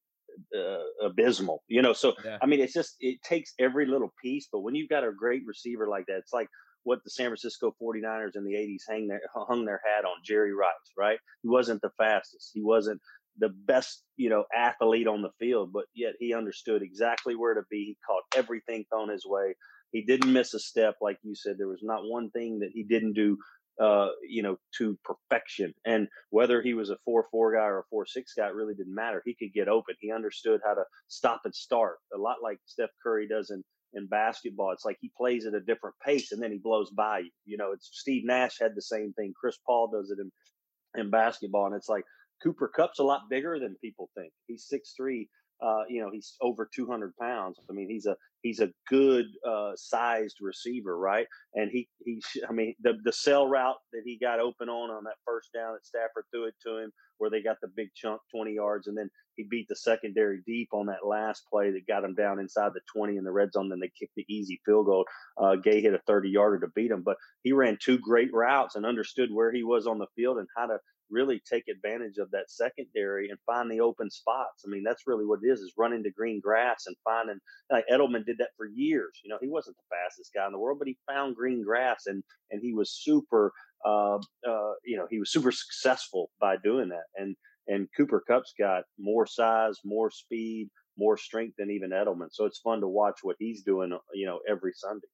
[0.57, 1.62] uh, abysmal.
[1.69, 2.38] You know, so yeah.
[2.43, 4.49] I mean, it's just it takes every little piece.
[4.53, 6.49] But when you've got a great receiver like that, it's like
[6.85, 10.55] what the San Francisco 49ers in the 80s hang their, hung their hat on Jerry
[10.55, 11.18] Rice, right?
[11.42, 12.51] He wasn't the fastest.
[12.55, 13.01] He wasn't
[13.38, 17.62] the best, you know, athlete on the field, but yet he understood exactly where to
[17.70, 17.79] be.
[17.79, 19.55] He caught everything thrown his way.
[19.92, 21.57] He didn't miss a step, like you said.
[21.59, 23.38] There was not one thing that he didn't do,
[23.81, 25.73] uh, you know, to perfection.
[25.85, 29.23] And whether he was a four-four guy or a four-six guy, really didn't matter.
[29.25, 29.94] He could get open.
[30.01, 33.62] He understood how to stop and start, a lot like Steph Curry does in
[33.94, 34.72] in basketball.
[34.72, 37.30] It's like he plays at a different pace and then he blows by you.
[37.44, 39.33] You know, it's Steve Nash had the same thing.
[39.38, 40.30] Chris Paul does it in,
[41.00, 41.66] in basketball.
[41.66, 42.04] And it's like
[42.42, 44.33] Cooper Kupp's a lot bigger than people think.
[44.46, 45.28] He's six three.
[45.64, 47.59] Uh, you know, he's over 200 pounds.
[47.70, 51.27] I mean, he's a he's a good uh, sized receiver, right?
[51.55, 55.05] And he he, I mean, the the sell route that he got open on on
[55.05, 58.20] that first down that Stafford threw it to him, where they got the big chunk
[58.35, 62.05] 20 yards, and then he beat the secondary deep on that last play that got
[62.05, 63.68] him down inside the 20 in the red zone.
[63.68, 65.05] Then they kicked the easy field goal.
[65.37, 68.77] Uh, Gay hit a 30 yarder to beat him, but he ran two great routes
[68.77, 70.79] and understood where he was on the field and how to
[71.14, 74.64] really take advantage of that secondary and find the open spots.
[74.66, 77.38] I mean, that's really what it is: is running to green grass and finding.
[77.70, 79.20] Like Edelman did that for years.
[79.24, 82.05] You know, he wasn't the fastest guy in the world, but he found green grass
[82.07, 83.53] and and he was super.
[83.87, 84.16] Uh,
[84.48, 87.05] uh, you know, he was super successful by doing that.
[87.16, 87.37] And
[87.68, 92.29] and Cooper Kupp's got more size, more speed, more strength than even Edelman.
[92.31, 93.96] So it's fun to watch what he's doing.
[94.12, 95.07] You know, every Sunday.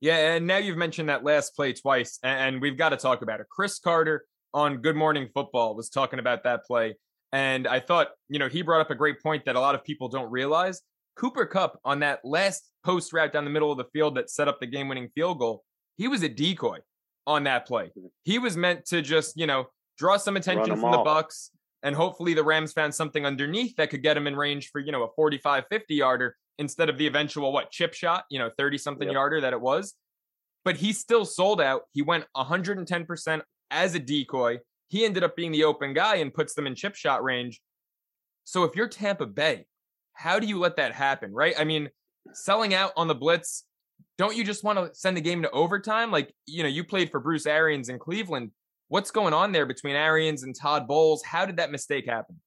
[0.00, 3.40] Yeah, and now you've mentioned that last play twice, and we've got to talk about
[3.40, 3.46] it.
[3.50, 6.96] Chris Carter on Good Morning Football was talking about that play.
[7.32, 9.84] And I thought, you know, he brought up a great point that a lot of
[9.84, 10.82] people don't realize.
[11.16, 14.48] Cooper Kupp on that last post route down the middle of the field that set
[14.48, 15.64] up the game winning field goal,
[15.96, 16.78] he was a decoy
[17.26, 17.86] on that play.
[17.86, 18.06] Mm-hmm.
[18.24, 19.66] He was meant to just, you know,
[19.98, 20.92] draw some attention from off.
[20.92, 21.50] the Bucks
[21.82, 24.92] and hopefully the Rams found something underneath that could get him in range for, you
[24.92, 28.78] know, a 45 50 yarder instead of the eventual what chip shot, you know, 30
[28.78, 29.14] something yep.
[29.14, 29.94] yarder that it was.
[30.64, 31.82] But he still sold out.
[31.92, 34.58] He went 110% as a decoy.
[34.88, 37.60] He ended up being the open guy and puts them in chip shot range.
[38.44, 39.66] So if you're Tampa Bay,
[40.14, 41.54] how do you let that happen, right?
[41.58, 41.90] I mean,
[42.32, 43.64] selling out on the blitz,
[44.16, 46.10] don't you just want to send the game to overtime?
[46.10, 48.50] Like, you know, you played for Bruce Arians in Cleveland.
[48.88, 51.22] What's going on there between Arians and Todd Bowles?
[51.22, 52.40] How did that mistake happen?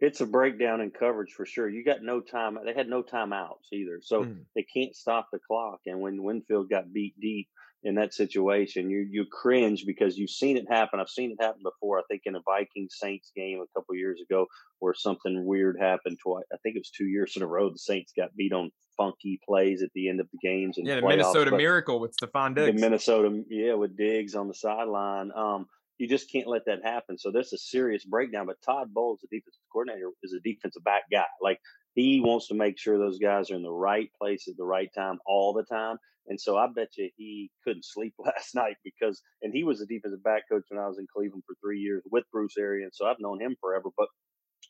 [0.00, 1.68] It's a breakdown in coverage for sure.
[1.68, 2.58] You got no time.
[2.64, 4.38] They had no timeouts either, so mm.
[4.56, 5.80] they can't stop the clock.
[5.86, 7.48] And when Winfield got beat deep,
[7.84, 8.90] in that situation.
[8.90, 11.00] You you cringe because you've seen it happen.
[11.00, 11.98] I've seen it happen before.
[11.98, 14.46] I think in a Viking Saints game a couple years ago,
[14.80, 16.18] where something weird happened.
[16.22, 16.44] Twice.
[16.52, 17.70] I think it was two years in a row.
[17.70, 20.78] The Saints got beat on funky plays at the end of the games.
[20.78, 21.08] And yeah, the playoffs.
[21.08, 22.74] Minnesota Miracle with Stefon Diggs.
[22.74, 25.30] The Minnesota, yeah, with Diggs on the sideline.
[25.36, 25.66] Um,
[25.98, 27.18] you just can't let that happen.
[27.18, 28.46] So that's a serious breakdown.
[28.46, 31.24] But Todd Bowles, the defensive coordinator, is a defensive back guy.
[31.40, 31.60] Like
[31.94, 34.90] he wants to make sure those guys are in the right place at the right
[34.94, 35.96] time all the time.
[36.26, 39.86] And so I bet you he couldn't sleep last night because, and he was a
[39.86, 42.96] defensive back coach when I was in Cleveland for three years with Bruce Arians.
[42.96, 43.90] So I've known him forever.
[43.96, 44.08] But,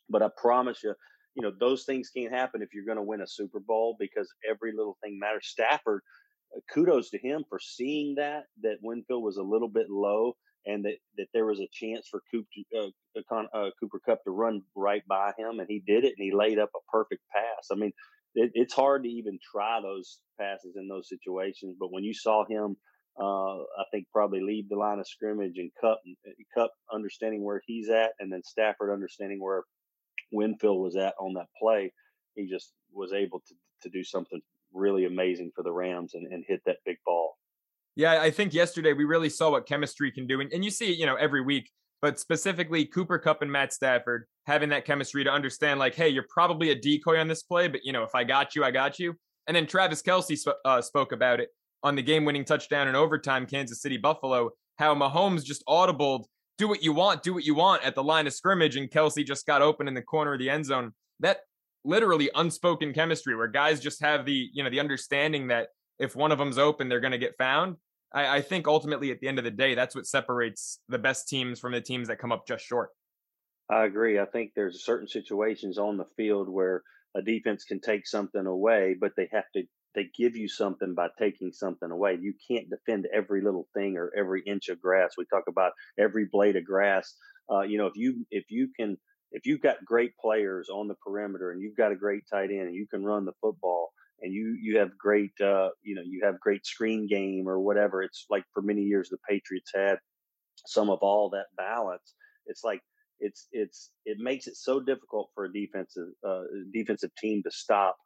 [0.09, 0.93] but I promise you,
[1.35, 4.29] you know, those things can't happen if you're going to win a Super Bowl because
[4.49, 5.47] every little thing matters.
[5.47, 6.01] Stafford,
[6.55, 10.83] uh, kudos to him for seeing that, that Winfield was a little bit low and
[10.85, 12.91] that, that there was a chance for Coop to,
[13.29, 16.33] uh, uh, Cooper Kupp to run right by him, and he did it, and he
[16.33, 17.67] laid up a perfect pass.
[17.71, 17.91] I mean,
[18.35, 21.75] it, it's hard to even try those passes in those situations.
[21.79, 22.75] But when you saw him,
[23.19, 25.99] uh, I think probably leave the line of scrimmage and Kupp,
[26.53, 29.63] Kupp understanding where he's at, and then Stafford understanding where
[30.31, 31.93] Winfield was at on that play,
[32.35, 34.41] he just was able to to do something
[34.73, 37.37] really amazing for the Rams and, and hit that big ball.
[37.95, 40.93] Yeah, I think yesterday we really saw what chemistry can do, and, and you see
[40.93, 41.69] you know, every week
[42.05, 46.27] but specifically Cooper Kupp and Matt Stafford having that chemistry to understand, like, hey, you're
[46.29, 48.99] probably a decoy on this play, but you know, if I got you, I got
[48.99, 49.15] you.
[49.47, 51.49] And then Travis Kelce sp- uh, spoke about it
[51.81, 56.25] on the game-winning touchdown in overtime, Kansas City Buffalo, how Mahomes just audibled,
[56.59, 59.25] do what you want, do what you want at the line of scrimmage, and Kelce
[59.25, 60.93] just got open in the corner of the end zone.
[61.21, 61.39] That
[61.83, 66.31] literally unspoken chemistry where guys just have the you know the understanding that if one
[66.31, 67.77] of them's open, they're going to get found.
[68.15, 71.27] I, I think ultimately at the end of the day, that's what separates the best
[71.27, 72.89] teams from the teams that come up just short.
[73.69, 74.19] I agree.
[74.19, 76.81] I think there's certain situations on the field where
[77.15, 79.63] a defense can take something away, but they have to
[79.95, 82.17] they give you something by taking something away.
[82.19, 85.13] You can't defend every little thing or every inch of grass.
[85.17, 87.15] We talk about every blade of grass.
[87.49, 88.97] Uh, you know, if you if you can
[89.31, 92.67] if you've got great players on the perimeter and you've got a great tight end
[92.67, 96.21] and you can run the football, and you you have great uh, you know you
[96.23, 98.01] have great screen game or whatever.
[98.01, 99.99] It's like for many years the Patriots had
[100.65, 102.13] some of all that balance.
[102.47, 102.81] It's like
[103.19, 107.97] it's it's it makes it so difficult for a defensive uh, defensive team to stop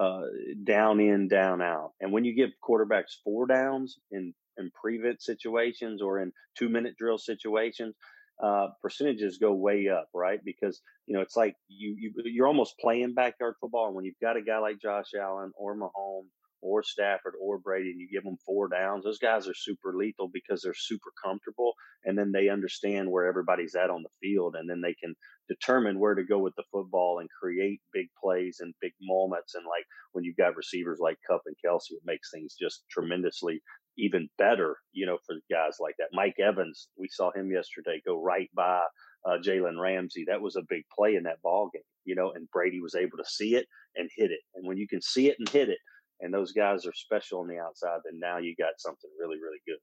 [0.00, 0.22] uh,
[0.64, 1.92] down in down out.
[2.00, 6.94] And when you give quarterbacks four downs in in prevent situations or in two minute
[6.98, 7.94] drill situations,
[8.42, 10.40] uh, percentages go way up, right?
[10.44, 14.36] Because you know it's like you, you you're almost playing backyard football, when you've got
[14.36, 16.28] a guy like Josh Allen or Mahomes
[16.62, 20.28] or Stafford or Brady, and you give them four downs, those guys are super lethal
[20.32, 24.68] because they're super comfortable, and then they understand where everybody's at on the field, and
[24.68, 25.14] then they can
[25.48, 29.54] determine where to go with the football and create big plays and big moments.
[29.54, 33.60] And like when you've got receivers like Kupp and Kelce, it makes things just tremendously
[33.98, 36.08] even better, you know, for guys like that.
[36.12, 38.80] Mike Evans, we saw him yesterday go right by
[39.24, 40.24] uh, Jalen Ramsey.
[40.26, 43.18] That was a big play in that ball game, you know, and Brady was able
[43.18, 43.66] to see it
[43.96, 44.40] and hit it.
[44.54, 45.78] And when you can see it and hit it,
[46.20, 49.60] and those guys are special on the outside, then now you got something really, really
[49.66, 49.76] good.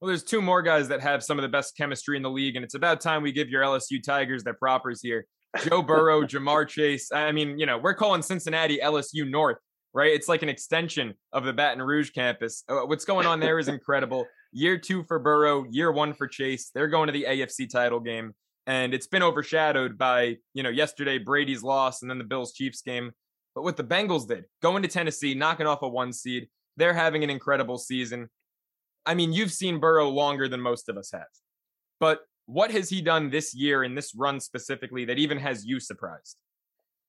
[0.00, 2.56] Well, there's two more guys that have some of the best chemistry in the league,
[2.56, 5.26] and it's about time we give your LSU Tigers their propers here.
[5.62, 7.10] Joe Burrow, Ja'Marr Chase.
[7.12, 9.58] I mean, you know, we're calling Cincinnati LSU North
[9.94, 10.12] right?
[10.12, 12.64] It's like an extension of the Baton Rouge campus.
[12.68, 14.26] Uh, what's going on there is incredible.
[14.52, 16.70] Year two for Burrow, year one for Chase.
[16.74, 18.34] They're going to the AFC title game.
[18.66, 22.82] And it's been overshadowed by, you know, yesterday Brady's loss and then the Bills Chiefs
[22.82, 23.12] game.
[23.54, 27.22] But what the Bengals did, going to Tennessee, knocking off a one seed, they're having
[27.22, 28.28] an incredible season.
[29.06, 31.26] I mean, you've seen Burrow longer than most of us have.
[32.00, 35.78] But what has he done this year in this run specifically that even has you
[35.78, 36.36] surprised?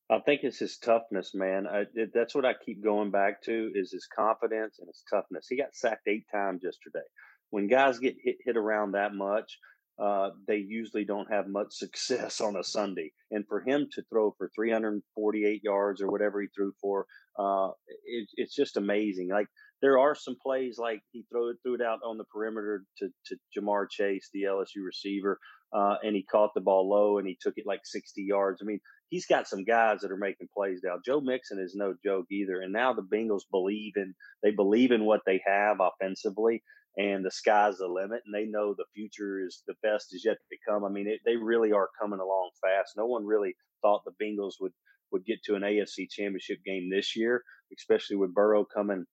[0.09, 1.65] I think it's his toughness, man.
[1.67, 5.47] I, it, that's what I keep going back to is his confidence and his toughness.
[5.49, 7.05] He got sacked eight times yesterday.
[7.49, 9.57] When guys get hit, hit around that much,
[9.97, 13.13] uh, they usually don't have much success on a Sunday.
[13.31, 17.07] And for him to throw for 348 yards or whatever he threw for,
[17.39, 17.69] uh,
[18.05, 19.29] it, it's just amazing.
[19.29, 19.47] Like
[19.81, 23.09] there are some plays like he threw it, threw it out on the perimeter to,
[23.27, 25.39] to Ja'Marr Chase, the LSU receiver,
[25.73, 28.61] uh, and he caught the ball low and he took it like 60 yards.
[28.61, 30.95] I mean, he's got some guys that are making plays now.
[31.05, 32.61] Joe Mixon is no joke either.
[32.61, 34.13] And now the Bengals believe in
[34.43, 36.63] they believe in what they have offensively
[36.97, 40.37] and the sky's the limit and they know the future is the best is yet
[40.49, 40.85] to come.
[40.85, 42.93] I mean, it, they really are coming along fast.
[42.95, 44.73] No one really thought the Bengals would
[45.11, 47.43] would get to an AFC championship game this year,
[47.77, 49.05] especially with Burrow coming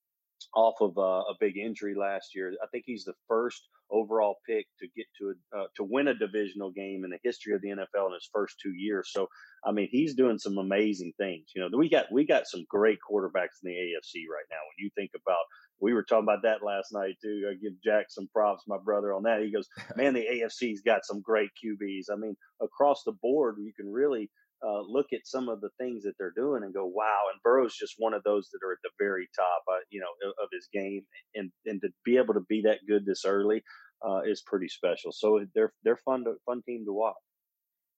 [0.54, 2.52] off of uh, a big injury last year.
[2.62, 6.14] I think he's the first overall pick to get to a uh, to win a
[6.14, 9.10] divisional game in the history of the NFL in his first two years.
[9.12, 9.28] So,
[9.64, 11.50] I mean, he's doing some amazing things.
[11.54, 14.62] You know, we got we got some great quarterbacks in the AFC right now.
[14.66, 15.44] When you think about,
[15.80, 17.48] we were talking about that last night too.
[17.50, 19.42] I give Jack some props, my brother, on that.
[19.42, 22.06] He goes, "Man, the AFC's got some great QBs.
[22.12, 24.30] I mean, across the board, you can really."
[24.66, 27.22] Uh, look at some of the things that they're doing and go, wow.
[27.32, 30.30] And Burrow's just one of those that are at the very top, uh, you know,
[30.42, 31.02] of, his game,
[31.34, 33.62] and and to be able to be that good this early
[34.06, 35.12] uh, is pretty special.
[35.12, 37.14] So they're they're fun to fun team to watch.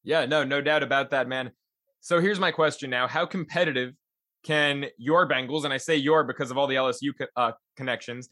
[0.04, 1.52] Yeah, no, no doubt about that, man.
[2.00, 3.92] So here's my question now: How competitive
[4.44, 8.28] can your Bengals, and I say your because of all the LSU co- uh, connections,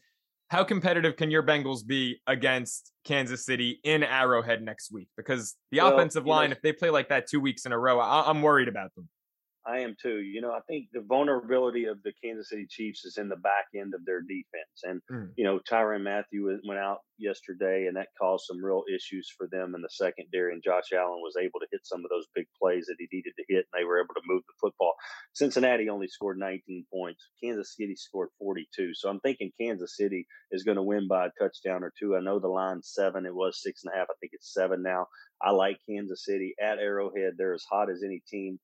[0.49, 5.07] how competitive can your Bengals be against Kansas City in Arrowhead next week?
[5.17, 7.79] Because the well, offensive line, know, if they play like that two weeks in a
[7.79, 9.09] row, I- I'm worried about them.
[9.65, 10.19] I am too.
[10.19, 13.67] You know, I think the vulnerability of the Kansas City Chiefs is in the back
[13.75, 14.83] end of their defense.
[14.83, 15.29] And, mm.
[15.37, 19.73] you know, Tyrann Mathieu went out yesterday and that caused some real issues for them
[19.73, 20.53] in the secondary.
[20.53, 23.33] And Josh Allen was able to hit some of those big plays that he needed
[23.37, 24.95] to hit and they were able to move the football.
[25.33, 27.27] Cincinnati only scored 19 points.
[27.43, 28.93] Kansas City scored 42.
[28.93, 32.15] So I'm thinking Kansas City is going to win by a touchdown or two.
[32.15, 33.25] I know the line's seven.
[33.25, 34.07] It was six and a half.
[34.09, 35.07] I think it's seven now.
[35.41, 37.33] I like Kansas City at Arrowhead.
[37.37, 38.59] They're as hot as any team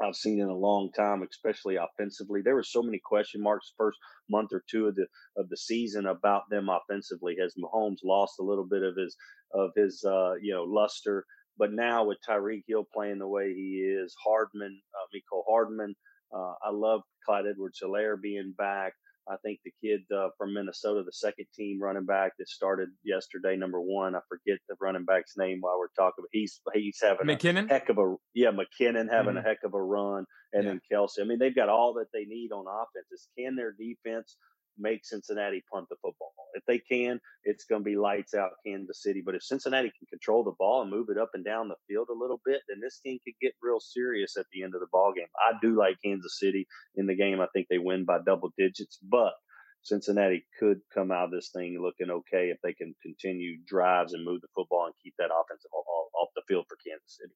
[0.00, 2.42] I've seen in a long time, especially offensively.
[2.42, 3.98] There were so many question marks first
[4.28, 7.36] month or two of the of the season about them offensively.
[7.40, 9.16] Has Mahomes lost a little bit of his
[9.54, 11.24] of his uh, you know luster?
[11.58, 15.94] But now with Tyreek Hill playing the way he is, Hardman, uh, Mecole Hardman,
[16.34, 18.92] uh, I love Clyde Edwards-Helaire being back.
[19.28, 23.56] I think the kid uh, from Minnesota, the second team running back that started yesterday,
[23.56, 24.14] number one.
[24.14, 27.68] I forget the running back's name while we're talking, but he's he's having McKinnon?
[27.68, 29.38] a heck of a yeah McKinnon having mm-hmm.
[29.38, 30.70] a heck of a run, and yeah.
[30.70, 31.20] then Kelce.
[31.20, 33.28] I mean, they've got all that they need on offenses.
[33.36, 34.36] Can their defense
[34.78, 36.32] make Cincinnati punt the football.
[36.54, 39.22] If they can, it's going to be lights out Kansas City.
[39.24, 42.08] But if Cincinnati can control the ball and move it up and down the field
[42.10, 44.86] a little bit, then this game could get real serious at the end of the
[44.90, 45.26] ball game.
[45.36, 47.40] I do like Kansas City in the game.
[47.40, 49.34] I think they win by double digits, but
[49.82, 54.24] Cincinnati could come out of this thing looking okay if they can continue drives and
[54.24, 57.34] move the football and keep that offensive off the field for Kansas City.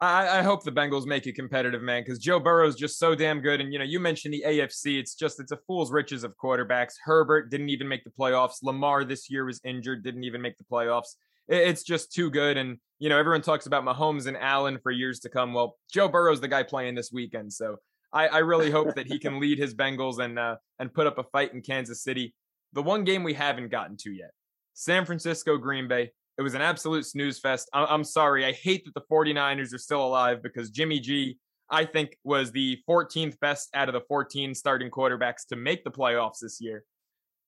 [0.00, 3.16] I, I, hope the Bengals make it competitive, man, because Joe Burrow is just so
[3.16, 3.60] damn good.
[3.60, 4.98] And you know, you mentioned the AFC.
[4.98, 6.94] It's just it's a fool's riches of quarterbacks.
[7.02, 8.62] Herbert didn't even make the playoffs.
[8.62, 11.16] Lamar this year was injured, didn't even make the playoffs.
[11.48, 12.56] It, it's just too good.
[12.56, 15.52] And you know, everyone talks about Mahomes and Allen for years to come.
[15.52, 17.76] Well, Joe Burrow's the guy playing this weekend, so
[18.12, 21.18] I, I really hope that he can lead his Bengals and uh, and put up
[21.18, 22.34] a fight in Kansas City.
[22.72, 24.30] The one game we haven't gotten to yet,
[24.74, 26.12] San Francisco Green Bay.
[26.38, 27.68] It was an absolute snooze fest.
[27.72, 28.44] I- I'm sorry.
[28.44, 31.36] I hate that the 49ers are still alive because Jimmy G,
[31.68, 35.90] I think, was the 14th best out of the 14 starting quarterbacks to make the
[35.90, 36.84] playoffs this year.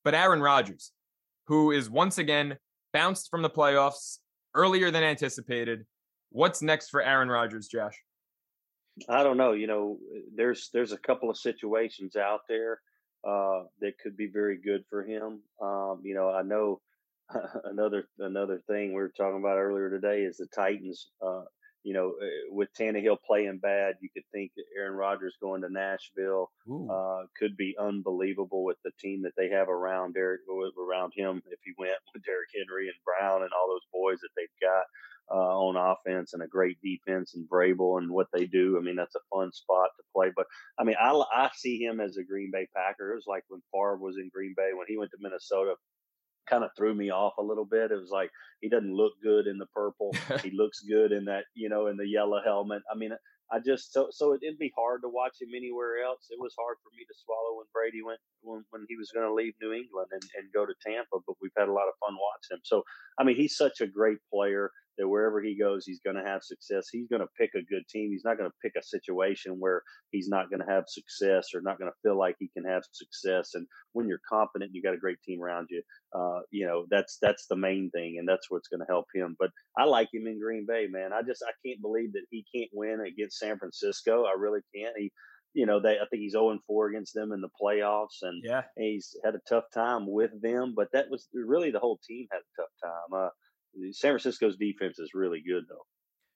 [0.03, 0.93] But Aaron Rodgers,
[1.47, 2.59] who is once again
[2.93, 4.18] bounced from the playoffs
[4.55, 5.86] earlier than anticipated.
[6.30, 7.97] What's next for Aaron Rodgers, Josh?
[9.09, 9.53] I don't know.
[9.53, 9.99] You know,
[10.34, 12.80] there's there's a couple of situations out there
[13.26, 15.41] uh, that could be very good for him.
[15.62, 16.80] Um, you know, I know
[17.64, 21.10] another another thing we were talking about earlier today is the Titans.
[21.24, 21.42] Uh,
[21.82, 26.50] you know, eh, with Tannehill playing bad, you could think Aaron Rodgers going to Nashville
[26.90, 30.42] uh, could be unbelievable with the team that they have around Derek
[30.78, 31.42] around him.
[31.46, 34.84] If he went with Derrick Henry and Brown and all those boys that they've got
[35.34, 38.96] uh, on offense and a great defense and Vrabel and what they do, I mean
[38.96, 40.32] that's a fun spot to play.
[40.36, 40.46] But
[40.78, 43.12] I mean, I I see him as a Green Bay Packer.
[43.12, 45.76] It was like when Favre was in Green Bay when he went to Minnesota
[46.49, 47.91] kind of threw me off a little bit.
[47.91, 48.30] It was like
[48.61, 50.12] he doesn't look good in the purple.
[50.43, 52.82] he looks good in that, you know, in the yellow helmet.
[52.91, 53.12] I mean,
[53.53, 56.28] I just so so it'd be hard to watch him anywhere else.
[56.30, 59.26] It was hard for me to swallow when Brady went when, when he was going
[59.26, 61.18] to leave New England and, and go to Tampa.
[61.26, 62.62] But we've had a lot of fun watching him.
[62.62, 62.84] So
[63.18, 66.43] I mean, he's such a great player that wherever he goes, he's going to have
[66.43, 66.88] success.
[66.91, 68.11] He's going to pick a good team.
[68.11, 71.61] He's not going to pick a situation where he's not going to have success or
[71.61, 73.51] not going to feel like he can have success.
[73.55, 75.82] And when you're confident, you got a great team around you.
[76.14, 79.36] Uh, you know, that's that's the main thing, and that's what's going to help him.
[79.38, 81.12] But I like him in Green Bay, man.
[81.12, 84.24] I just I can't believe that he can't win against San Francisco.
[84.24, 84.95] I really can't.
[84.97, 85.12] He
[85.55, 88.62] you know, they I think he's 0 4 against them in the playoffs, and yeah,
[88.76, 90.74] he's had a tough time with them.
[90.76, 93.26] But that was really the whole team had a tough time.
[93.26, 93.28] Uh,
[93.92, 95.86] San Francisco's defense is really good, though.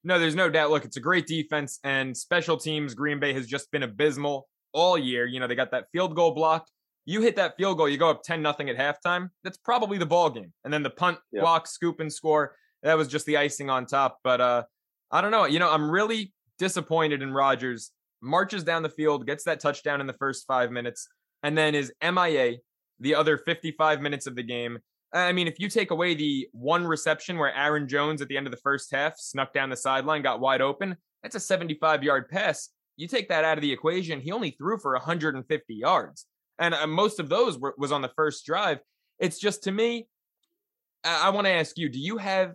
[0.05, 0.70] No, there's no doubt.
[0.70, 2.95] Look, it's a great defense and special teams.
[2.95, 5.26] Green Bay has just been abysmal all year.
[5.26, 6.70] You know, they got that field goal blocked.
[7.07, 9.28] You hit that field goal, you go up 10 nothing at halftime.
[9.43, 10.53] That's probably the ball game.
[10.64, 11.43] And then the punt, yep.
[11.43, 12.57] block, scoop, and score.
[12.82, 14.20] That was just the icing on top.
[14.24, 14.62] But uh,
[15.11, 15.45] I don't know.
[15.45, 17.91] You know, I'm really disappointed in Rodgers.
[18.22, 21.09] Marches down the field, gets that touchdown in the first five minutes,
[21.43, 22.57] and then is MIA
[23.01, 24.78] the other 55 minutes of the game.
[25.15, 28.49] I mean, if you take away the one reception where Aaron Jones at the end
[28.49, 32.29] of the first half snuck down the sideline, got wide open, that's a 75 yard
[32.29, 32.71] pass.
[32.97, 36.27] You take that out of the equation, he only threw for 150 yards.
[36.59, 38.79] And uh, most of those were, was on the first drive.
[39.19, 40.09] It's just to me,
[41.05, 42.55] I, I want to ask you: Do you have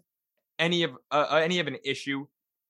[0.58, 2.26] any of uh, uh, any of an issue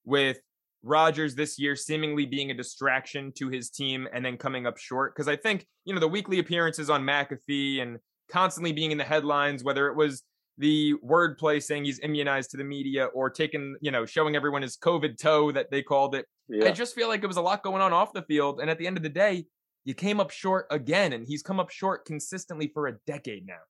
[0.05, 0.39] with
[0.83, 5.15] Rodgers this year seemingly being a distraction to his team and then coming up short?
[5.15, 7.99] Because I think you know the weekly appearances on McAfee and
[8.31, 10.23] constantly being in the headlines, whether it was
[10.57, 14.77] the wordplay saying he's immunized to the media or taking, you know, showing everyone his
[14.77, 16.25] COVID toe that they called it.
[16.49, 16.67] Yeah.
[16.67, 18.59] I just feel like it was a lot going on off the field.
[18.59, 19.45] And at the end of the day,
[19.85, 23.61] you came up short again, and he's come up short consistently for a decade now.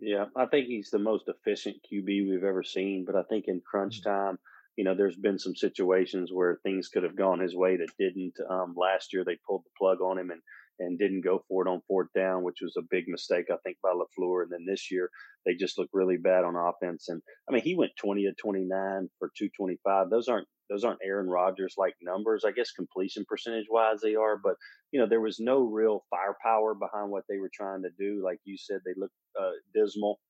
[0.00, 3.04] Yeah, I think he's the most efficient QB we've ever seen.
[3.04, 4.10] But I think in crunch mm-hmm.
[4.10, 4.38] time,
[4.76, 8.34] you know, there's been some situations where things could have gone his way that didn't.
[8.48, 10.40] Um, last year, they pulled the plug on him, and
[10.80, 13.76] and didn't go for it on fourth down, which was a big mistake, I think,
[13.82, 14.42] by LaFleur.
[14.42, 15.10] And then this year,
[15.44, 17.08] they just look really bad on offense.
[17.08, 20.10] And I mean, he went 20 to 29 for 225.
[20.10, 22.44] Those aren't those aren't Aaron Rodgers like numbers.
[22.46, 24.54] I guess completion percentage wise they are, but
[24.92, 28.22] you know there was no real firepower behind what they were trying to do.
[28.24, 30.20] Like you said, they looked uh, dismal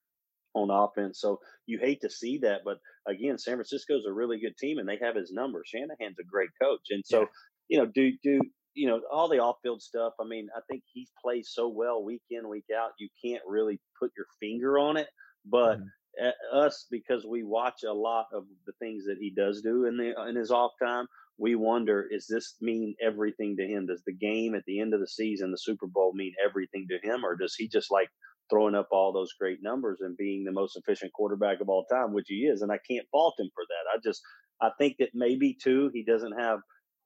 [0.53, 1.21] on offense.
[1.21, 2.77] So you hate to see that, but
[3.07, 5.63] again, San Francisco's a really good team and they have his number.
[5.65, 7.25] Shanahan's a great coach, and so yeah.
[7.69, 8.41] you know, do do
[8.73, 10.13] you know, all the off field stuff.
[10.19, 13.79] I mean, I think he plays so well week in, week out, you can't really
[13.99, 15.07] put your finger on it.
[15.45, 16.57] But mm-hmm.
[16.57, 20.13] us, because we watch a lot of the things that he does do in the
[20.27, 21.07] in his off time,
[21.37, 23.87] we wonder: Is this mean everything to him?
[23.87, 27.07] Does the game at the end of the season, the Super Bowl, mean everything to
[27.07, 28.09] him, or does he just like
[28.49, 32.13] throwing up all those great numbers and being the most efficient quarterback of all time,
[32.13, 32.61] which he is?
[32.61, 33.97] And I can't fault him for that.
[33.97, 34.21] I just
[34.61, 36.59] I think that maybe too he doesn't have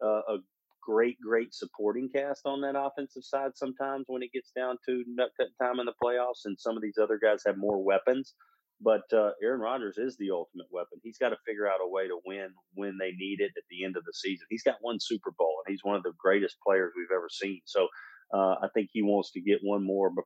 [0.03, 0.38] uh, a
[0.86, 5.32] great, great supporting cast on that offensive side sometimes when it gets down to nut
[5.40, 8.36] cut time in the playoffs, and some of these other guys have more weapons.
[8.82, 11.00] But uh, Aaron Rodgers is the ultimate weapon.
[11.04, 13.86] He's got to figure out a way to win when they need it at the
[13.86, 14.48] end of the season.
[14.50, 17.62] He's got one Super Bowl, and he's one of the greatest players we've ever seen.
[17.66, 17.88] So
[18.34, 20.22] uh, I think he wants to get one more be-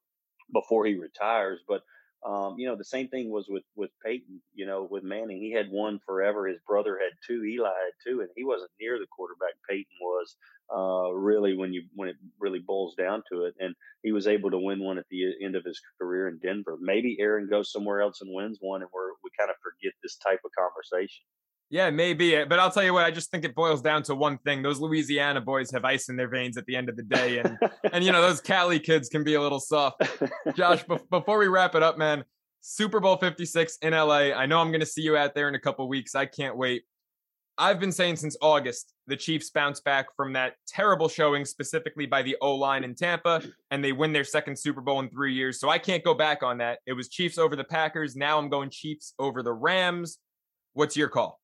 [0.54, 1.62] before he retires.
[1.68, 1.82] But
[2.26, 4.42] um, you know, the same thing was with with Peyton.
[4.54, 6.48] You know, with Manning, he had one forever.
[6.48, 7.46] His brother had two.
[7.46, 10.36] Eli had two, and he wasn't near the quarterback Peyton was.
[10.72, 14.52] Uh, really, when you when it really boils down to it, and he was able
[14.52, 16.78] to win one at the end of his career in Denver.
[16.82, 20.18] Maybe Aaron goes somewhere else and wins one, and we're we kind of forget this
[20.18, 21.24] type of conversation.
[21.70, 22.36] Yeah, maybe.
[22.36, 24.64] Eh, but I'll tell you what, I just think it boils down to one thing.
[24.64, 27.40] Those Louisiana boys have ice in their veins at the end of the day.
[27.40, 27.58] And,
[27.94, 30.02] and you know, those Cali kids can be a little soft.
[30.56, 32.24] Josh, be- before we wrap it up, man,
[32.62, 34.32] Super Bowl 56 in LA.
[34.34, 36.16] I know I'm going to see you out there in a couple weeks.
[36.16, 36.84] I can't wait.
[37.58, 42.22] I've been saying since August, the Chiefs bounce back from that terrible showing, specifically by
[42.22, 45.60] the O line in Tampa, and they win their second Super Bowl in three years.
[45.60, 46.80] So I can't go back on that.
[46.86, 48.16] It was Chiefs over the Packers.
[48.16, 50.20] Now I'm going Chiefs over the Rams.
[50.74, 51.39] What's your call?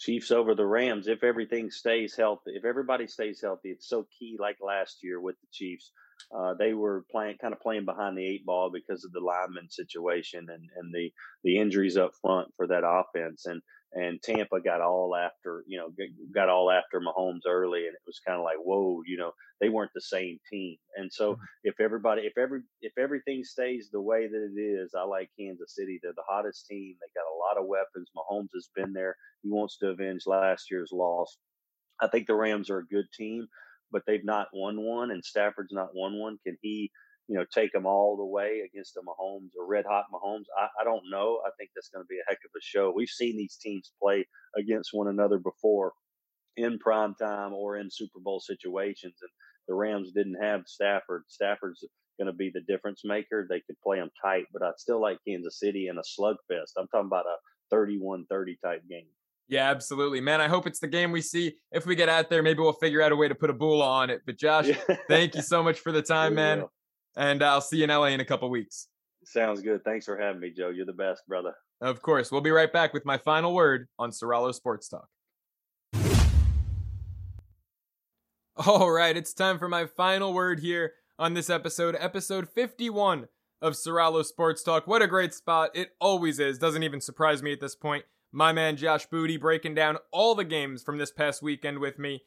[0.00, 2.52] Chiefs over the Rams if everything stays healthy.
[2.54, 4.38] If everybody stays healthy, it's so key.
[4.40, 5.92] Like last year with the Chiefs,
[6.34, 9.68] uh, they were playing kind of playing behind the eight ball because of the lineman
[9.68, 11.12] situation and and the
[11.44, 13.44] the injuries up front for that offense.
[13.44, 13.60] And
[13.92, 15.88] and Tampa got all after, you know,
[16.32, 19.68] got all after Mahomes early, and it was kind of like, whoa, you know, they
[19.68, 20.76] weren't the same team.
[20.96, 21.42] And so, mm-hmm.
[21.64, 25.74] if everybody, if every, if everything stays the way that it is, I like Kansas
[25.74, 25.98] City.
[26.02, 26.94] They're the hottest team.
[27.00, 28.10] They got a lot of weapons.
[28.16, 29.16] Mahomes has been there.
[29.42, 31.38] He wants to avenge last year's loss.
[32.00, 33.48] I think the Rams are a good team,
[33.90, 36.38] but they've not won one, and Stafford's not won one.
[36.46, 36.90] Can he?
[37.30, 40.46] You know, take them all the way against a Mahomes or red hot Mahomes.
[40.58, 41.38] I, I don't know.
[41.46, 42.92] I think that's going to be a heck of a show.
[42.94, 44.26] We've seen these teams play
[44.58, 45.92] against one another before.
[46.56, 49.14] in prime time or in Super Bowl situations.
[49.22, 49.30] And
[49.68, 51.22] the Rams didn't have Stafford.
[51.28, 51.84] Stafford's
[52.18, 53.46] going to be the difference maker.
[53.48, 56.72] They could play them tight, but I'd still like Kansas City in a slugfest.
[56.76, 57.36] I'm talking about a
[57.70, 59.06] 31 30 type game.
[59.48, 60.20] Yeah, absolutely.
[60.20, 61.54] Man, I hope it's the game we see.
[61.72, 63.82] If we get out there, maybe we'll figure out a way to put a bull
[63.82, 64.22] on it.
[64.26, 64.68] But Josh,
[65.08, 66.64] thank you so much for the time, man.
[67.16, 68.88] And I'll see you in LA in a couple weeks.
[69.24, 69.84] Sounds good.
[69.84, 70.70] Thanks for having me, Joe.
[70.70, 71.54] You're the best, brother.
[71.80, 72.30] Of course.
[72.30, 75.08] We'll be right back with my final word on Soralo Sports Talk.
[78.66, 83.28] All right, it's time for my final word here on this episode, episode 51
[83.62, 84.86] of Soralo Sports Talk.
[84.86, 85.70] What a great spot.
[85.74, 86.58] It always is.
[86.58, 88.04] Doesn't even surprise me at this point.
[88.32, 92.24] My man Josh Booty breaking down all the games from this past weekend with me.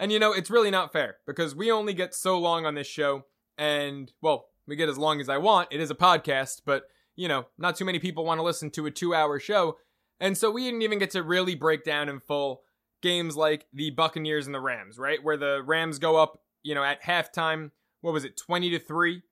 [0.00, 2.86] And you know, it's really not fair because we only get so long on this
[2.86, 3.26] show.
[3.58, 5.68] And, well, we get as long as I want.
[5.70, 6.84] It is a podcast, but,
[7.16, 9.76] you know, not too many people want to listen to a two hour show.
[10.20, 12.62] And so we didn't even get to really break down in full
[13.02, 15.22] games like the Buccaneers and the Rams, right?
[15.22, 19.22] Where the Rams go up, you know, at halftime, what was it, 20 to 3,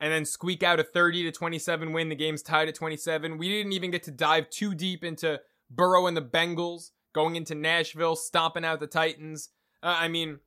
[0.00, 2.08] and then squeak out a 30 to 27 win.
[2.08, 3.38] The game's tied at 27.
[3.38, 7.54] We didn't even get to dive too deep into Burrow and the Bengals going into
[7.54, 9.50] Nashville, stomping out the Titans.
[9.82, 10.40] Uh, I mean,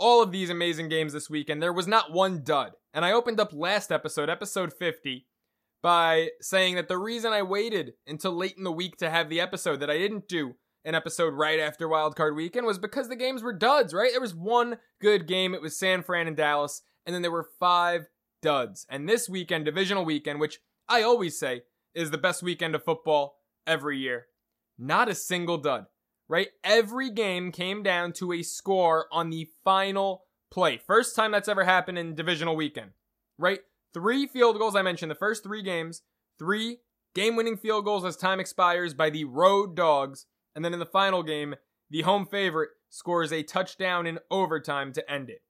[0.00, 2.72] all of these amazing games this week, and There was not one dud.
[2.92, 5.26] And I opened up last episode, episode 50,
[5.82, 9.40] by saying that the reason I waited until late in the week to have the
[9.40, 13.42] episode that I didn't do an episode right after Wildcard Weekend was because the games
[13.42, 14.10] were duds, right?
[14.10, 15.54] There was one good game.
[15.54, 16.82] It was San Fran and Dallas.
[17.04, 18.06] And then there were five
[18.42, 18.86] duds.
[18.88, 21.62] And this weekend, divisional weekend, which I always say
[21.94, 23.36] is the best weekend of football
[23.66, 24.26] every year,
[24.78, 25.86] not a single dud,
[26.30, 26.48] right?
[26.62, 30.78] Every game came down to a score on the final play.
[30.78, 32.92] First time that's ever happened in divisional weekend,
[33.36, 33.58] right?
[33.92, 34.76] Three field goals.
[34.76, 36.02] I mentioned the first three games,
[36.38, 36.78] three
[37.16, 40.86] game winning field goals as time expires by the road dogs and then in the
[40.86, 41.56] final game,
[41.90, 45.42] the home favorite scores a touchdown in overtime to end it.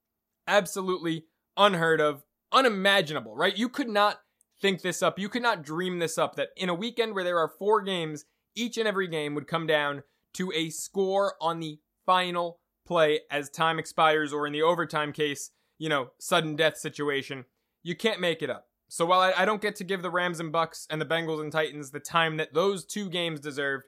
[0.46, 1.26] Absolutely
[1.58, 3.56] unheard of, unimaginable, right?
[3.56, 4.20] You could not
[4.62, 5.18] think this up.
[5.18, 8.24] You could not dream this up that in a weekend where there are four games,
[8.54, 10.02] each and every game would come down
[10.34, 15.50] to a score on the final play as time expires, or in the overtime case,
[15.78, 17.44] you know, sudden death situation.
[17.82, 18.66] You can't make it up.
[18.88, 21.40] So while I, I don't get to give the Rams and Bucks and the Bengals
[21.40, 23.84] and Titans the time that those two games deserved,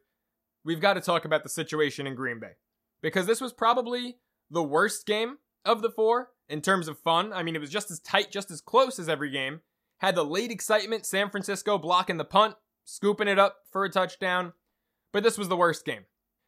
[0.65, 2.53] we've got to talk about the situation in Green Bay.
[3.03, 4.19] Because this was probably
[4.49, 7.33] the worst game of the four in terms of fun.
[7.33, 9.61] I mean, it was just as tight, just as close as every game.
[9.99, 14.53] Had the late excitement, San Francisco blocking the punt, scooping it up for a touchdown.
[15.13, 16.05] But this was the worst game.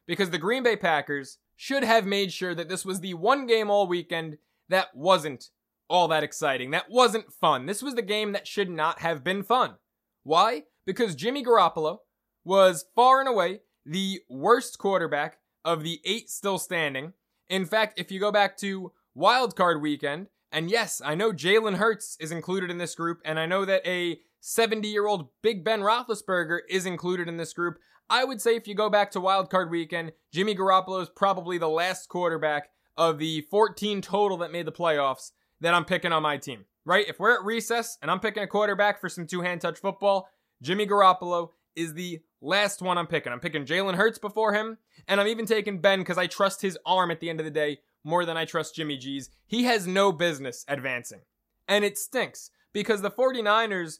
[0.07, 3.69] Because the Green Bay Packers should have made sure that this was the one game
[3.69, 4.37] all weekend
[4.69, 5.49] that wasn't
[5.87, 7.65] all that exciting, that wasn't fun.
[7.65, 9.75] This was the game that should not have been fun.
[10.23, 10.63] Why?
[10.85, 11.99] Because Jimmy Garoppolo
[12.43, 17.13] was far and away the worst quarterback of the eight still standing.
[17.49, 21.75] In fact, if you go back to wild card weekend, and yes, I know Jalen
[21.75, 25.63] Hurts is included in this group, and I know that a 70 year old Big
[25.63, 27.77] Ben Roethlisberger is included in this group.
[28.09, 31.57] I would say if you go back to wild card weekend, Jimmy Garoppolo is probably
[31.57, 35.31] the last quarterback of the 14 total that made the playoffs
[35.61, 36.65] that I'm picking on my team.
[36.85, 37.07] Right?
[37.07, 40.29] If we're at recess and I'm picking a quarterback for some two hand touch football,
[40.61, 43.33] Jimmy Garoppolo is the last one I'm picking.
[43.33, 44.77] I'm picking Jalen Hurts before him,
[45.07, 47.51] and I'm even taking Ben because I trust his arm at the end of the
[47.51, 49.29] day more than I trust Jimmy G's.
[49.47, 51.21] He has no business advancing.
[51.67, 53.99] And it stinks because the 49ers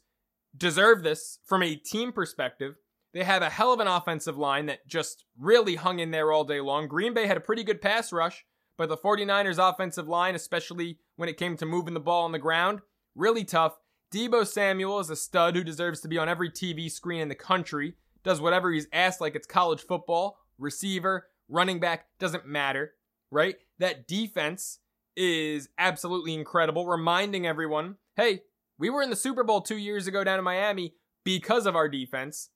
[0.56, 2.76] deserve this from a team perspective.
[3.16, 6.43] They have a hell of an offensive line that just really hung in there all
[6.43, 6.89] day long.
[6.89, 8.45] Green Bay had a pretty good pass rush,
[8.78, 12.39] but the 49ers offensive line, especially when it came to moving the ball on the
[12.39, 12.82] ground,
[13.16, 13.80] really tough.
[14.13, 17.36] Deebo Samuel is a stud who deserves to be on every TV screen in the
[17.36, 17.95] country,
[18.26, 22.95] does whatever he's asked like it's college football, receiver, running back, doesn't matter,
[23.32, 23.55] right?
[23.80, 24.80] That defense
[25.16, 28.41] is absolutely incredible, reminding everyone hey,
[28.78, 31.88] we were in the Super Bowl two years ago down in Miami because of our
[31.88, 32.49] defense.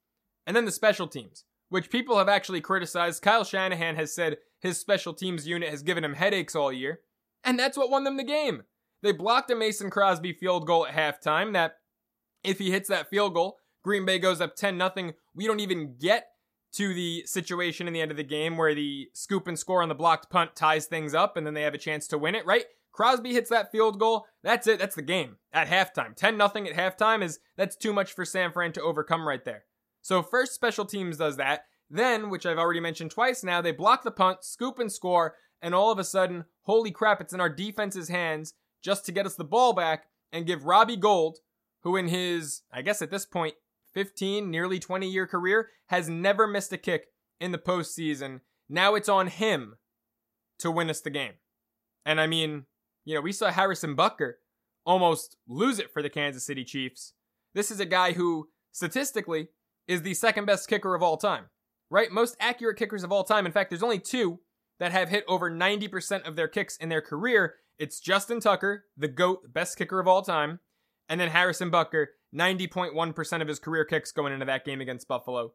[0.49, 3.21] And then the special teams, which people have actually criticized.
[3.21, 7.01] Kyle Shanahan has said his special teams unit has given him headaches all year.
[7.43, 8.63] And that's what won them the game.
[9.03, 11.73] They blocked a Mason Crosby field goal at halftime that
[12.43, 15.13] if he hits that field goal, Green Bay goes up 10 nothing.
[15.35, 16.29] We don't even get
[16.73, 19.89] to the situation in the end of the game where the scoop and score on
[19.89, 22.47] the blocked punt ties things up and then they have a chance to win it,
[22.47, 22.65] right?
[22.91, 24.25] Crosby hits that field goal.
[24.41, 24.79] That's it.
[24.79, 26.15] That's the game at halftime.
[26.15, 29.65] 10 nothing at halftime is that's too much for San Fran to overcome right there.
[30.01, 31.65] So first special teams does that.
[31.89, 35.73] Then, which I've already mentioned twice now, they block the punt, scoop and score, and
[35.73, 39.35] all of a sudden, holy crap, it's in our defense's hands just to get us
[39.35, 41.39] the ball back and give Robbie Gould,
[41.83, 43.55] who in his, I guess at this point,
[43.93, 47.07] 15, nearly 20 year career, has never missed a kick
[47.39, 48.41] in the postseason.
[48.69, 49.77] Now it's on him
[50.59, 51.33] to win us the game.
[52.05, 52.65] And I mean,
[53.03, 54.33] you know, we saw Harrison Butker
[54.85, 57.13] almost lose it for the Kansas City Chiefs.
[57.53, 59.49] This is a guy who, statistically,
[59.89, 61.45] is the second best kicker of all time,
[61.89, 62.11] right?
[62.11, 63.47] Most accurate kickers of all time.
[63.47, 64.39] In fact, there's only two
[64.79, 67.55] that have hit over 90% of their kicks in their career.
[67.79, 70.59] It's Justin Tucker, the GOAT, best kicker of all time,
[71.09, 75.53] and then Harrison Butker, 90.1% of his career kicks going into that game against Buffalo.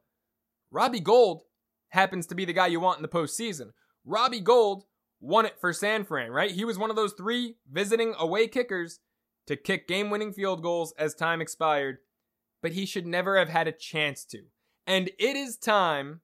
[0.72, 1.44] Robbie Gould
[1.90, 3.70] happens to be the guy you want in the postseason.
[4.04, 4.84] Robbie Gould
[5.20, 6.50] won it for San Fran, right?
[6.50, 8.98] He was one of those three visiting away kickers
[9.46, 11.98] to kick game winning field goals as time expired,
[12.64, 14.44] but he should never have had a chance to.
[14.86, 16.22] And it is time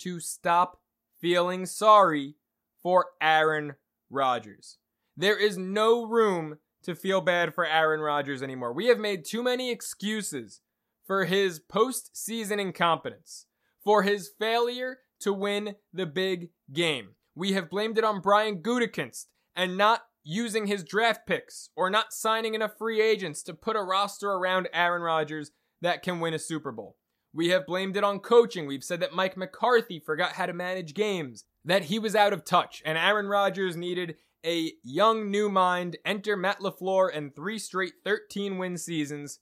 [0.00, 0.82] to stop
[1.18, 2.34] feeling sorry
[2.82, 3.76] for Aaron
[4.10, 4.76] Rodgers.
[5.16, 8.74] There is no room to feel bad for Aaron Rodgers anymore.
[8.74, 10.60] We have made too many excuses
[11.06, 13.46] for his postseason incompetence,
[13.82, 17.14] for his failure to win the big game.
[17.34, 22.12] We have blamed it on Brian Gutekunst and not using his draft picks or not
[22.12, 26.38] signing enough free agents to put a roster around Aaron Rodgers that can win a
[26.38, 26.96] Super Bowl.
[27.32, 28.66] We have blamed it on coaching.
[28.66, 32.44] We've said that Mike McCarthy forgot how to manage games, that he was out of
[32.44, 37.94] touch, and Aaron Rodgers needed a young new mind, enter Matt LaFleur and three straight
[38.04, 39.38] 13 win seasons.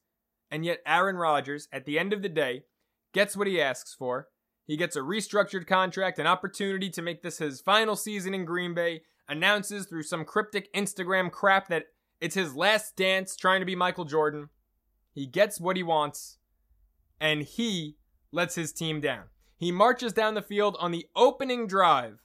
[0.51, 2.63] And yet, Aaron Rodgers, at the end of the day,
[3.13, 4.29] gets what he asks for.
[4.67, 8.75] He gets a restructured contract, an opportunity to make this his final season in Green
[8.75, 11.87] Bay, announces through some cryptic Instagram crap that
[12.21, 14.49] it's his last dance trying to be Michael Jordan.
[15.19, 16.39] He gets what he wants,
[17.21, 17.97] and he
[18.31, 19.25] lets his team down.
[19.57, 22.21] He marches down the field on the opening drive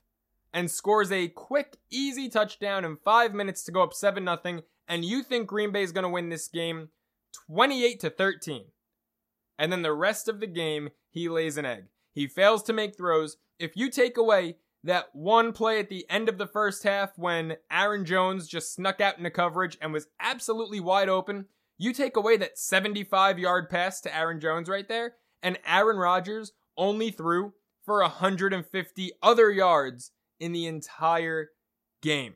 [0.53, 4.61] and scores a quick, easy touchdown in five minutes to go up 7 0.
[4.87, 6.89] And you think Green Bay is going to win this game
[7.47, 8.65] 28 to 13.
[9.57, 11.85] And then the rest of the game, he lays an egg.
[12.11, 13.37] He fails to make throws.
[13.57, 17.57] If you take away that one play at the end of the first half when
[17.71, 21.47] Aaron Jones just snuck out into coverage and was absolutely wide open,
[21.83, 26.53] you take away that 75 yard pass to Aaron Jones right there, and Aaron Rodgers
[26.77, 27.53] only threw
[27.85, 31.49] for 150 other yards in the entire
[32.01, 32.35] game.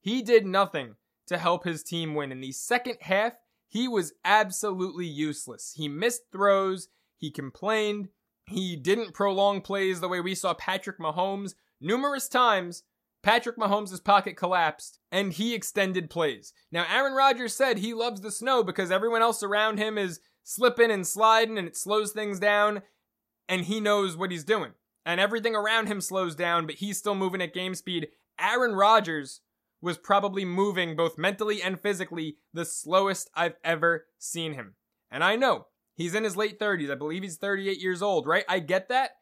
[0.00, 0.94] He did nothing
[1.26, 2.30] to help his team win.
[2.30, 3.32] In the second half,
[3.68, 5.72] he was absolutely useless.
[5.76, 8.08] He missed throws, he complained,
[8.46, 12.84] he didn't prolong plays the way we saw Patrick Mahomes numerous times.
[13.24, 16.52] Patrick Mahomes' pocket collapsed and he extended plays.
[16.70, 20.90] Now, Aaron Rodgers said he loves the snow because everyone else around him is slipping
[20.90, 22.82] and sliding and it slows things down
[23.48, 24.72] and he knows what he's doing
[25.06, 28.08] and everything around him slows down, but he's still moving at game speed.
[28.38, 29.40] Aaron Rodgers
[29.80, 34.74] was probably moving both mentally and physically the slowest I've ever seen him.
[35.10, 36.90] And I know he's in his late 30s.
[36.90, 38.44] I believe he's 38 years old, right?
[38.50, 39.12] I get that,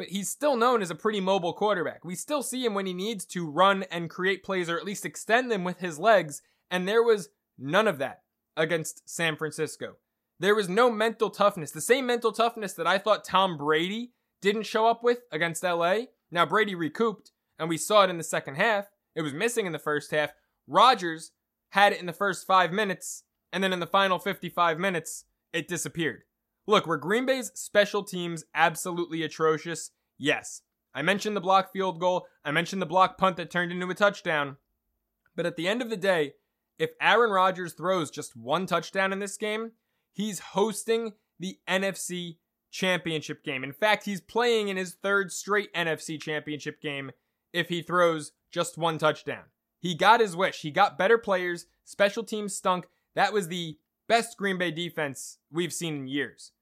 [0.00, 2.06] but he's still known as a pretty mobile quarterback.
[2.06, 5.04] We still see him when he needs to run and create plays or at least
[5.04, 6.40] extend them with his legs,
[6.70, 7.28] and there was
[7.58, 8.22] none of that
[8.56, 9.96] against San Francisco.
[10.38, 11.70] There was no mental toughness.
[11.70, 16.04] The same mental toughness that I thought Tom Brady didn't show up with against LA.
[16.30, 18.86] Now Brady recouped, and we saw it in the second half.
[19.14, 20.30] It was missing in the first half.
[20.66, 21.32] Rodgers
[21.72, 25.68] had it in the first five minutes, and then in the final 55 minutes, it
[25.68, 26.22] disappeared.
[26.70, 29.90] Look, were Green Bay's special teams absolutely atrocious?
[30.18, 30.62] Yes.
[30.94, 33.94] I mentioned the block field goal, I mentioned the block punt that turned into a
[33.94, 34.56] touchdown.
[35.34, 36.34] But at the end of the day,
[36.78, 39.72] if Aaron Rodgers throws just one touchdown in this game,
[40.12, 42.36] he's hosting the NFC
[42.70, 43.64] championship game.
[43.64, 47.10] In fact, he's playing in his third straight NFC championship game
[47.52, 49.46] if he throws just one touchdown.
[49.80, 50.60] He got his wish.
[50.60, 51.66] He got better players.
[51.84, 52.86] Special teams stunk.
[53.16, 56.52] That was the best Green Bay defense we've seen in years.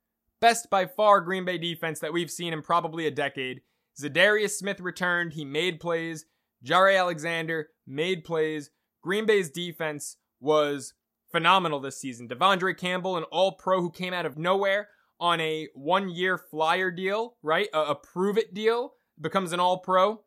[0.40, 3.62] Best by far Green Bay defense that we've seen in probably a decade.
[4.00, 5.32] Za'Darius Smith returned.
[5.32, 6.26] He made plays.
[6.64, 8.70] Jaire Alexander made plays.
[9.02, 10.94] Green Bay's defense was
[11.30, 12.28] phenomenal this season.
[12.28, 14.88] De'Vondre Campbell, an all pro who came out of nowhere,
[15.20, 17.68] on a one year flyer deal, right?
[17.74, 20.22] A, a prove it deal, becomes an all pro.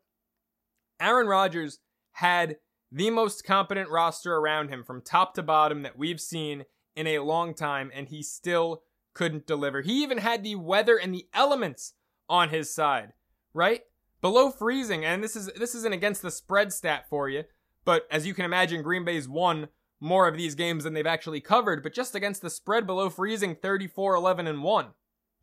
[1.00, 1.78] Aaron Rodgers
[2.12, 2.56] had
[2.90, 7.20] the most competent roster around him from top to bottom that we've seen in a
[7.20, 8.82] long time, and he still
[9.14, 9.82] couldn't deliver.
[9.82, 11.94] He even had the weather and the elements
[12.28, 13.12] on his side,
[13.52, 13.82] right?
[14.20, 17.44] Below freezing, and this is this isn't against the spread stat for you,
[17.84, 19.68] but as you can imagine, Green Bay's won
[20.00, 23.54] more of these games than they've actually covered, but just against the spread below freezing
[23.54, 24.86] 34 11 and 1.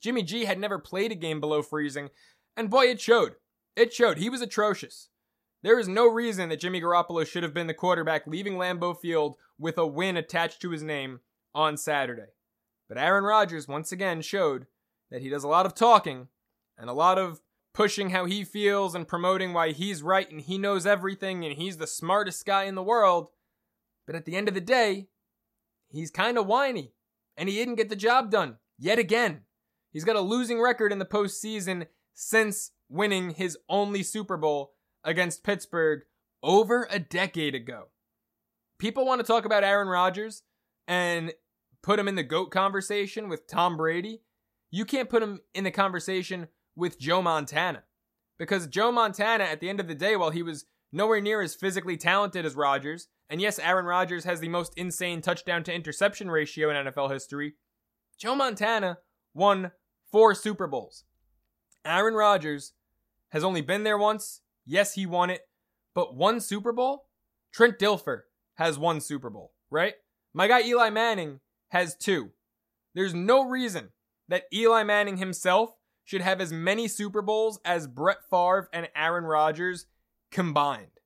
[0.02, 2.10] Jimmy G had never played a game below freezing,
[2.56, 3.36] and boy, it showed.
[3.76, 4.18] It showed.
[4.18, 5.10] He was atrocious.
[5.62, 9.36] There is no reason that Jimmy Garoppolo should have been the quarterback leaving Lambeau Field
[9.58, 11.20] with a win attached to his name
[11.54, 12.32] on Saturday.
[12.90, 14.66] But Aaron Rodgers once again showed
[15.12, 16.28] that he does a lot of talking
[16.78, 17.40] and a lot of
[17.74, 21.78] pushing how he feels and promoting why he's right and he knows everything and he's
[21.78, 23.28] the smartest guy in the world.
[24.08, 25.08] But at the end of the day,
[25.88, 26.94] he's kind of whiny
[27.38, 29.42] and he didn't get the job done yet again.
[29.92, 34.74] He's got a losing record in the postseason since winning his only Super Bowl
[35.04, 36.02] against Pittsburgh
[36.42, 37.90] over a decade ago.
[38.80, 40.44] People want to talk about Aaron Rodgers
[40.88, 41.34] and
[41.82, 44.22] put him in the GOAT conversation with Tom Brady.
[44.72, 47.84] You can't put him in the conversation with Joe Montana.
[48.38, 51.56] Because Joe Montana, at the end of the day, while he was nowhere near as
[51.56, 56.32] physically talented as Rodgers, and yes, Aaron Rodgers has the most insane touchdown to interception
[56.32, 57.56] ratio in NFL history,
[58.18, 59.00] Joe Montana
[59.34, 59.72] won
[60.12, 61.04] four Super Bowls.
[61.86, 62.74] Aaron Rodgers
[63.30, 64.42] has only been there once.
[64.66, 65.42] Yes, he won it,
[65.94, 67.08] but one Super Bowl?
[67.54, 68.22] Trent Dilfer
[68.56, 69.94] has one Super Bowl, right?
[70.34, 72.32] My guy Eli Manning has two.
[72.94, 73.90] There's no reason
[74.28, 79.26] that Eli Manning himself should have as many Super Bowls as Brett Favre and Aaron
[79.26, 79.86] Rodgers
[80.32, 81.00] combined.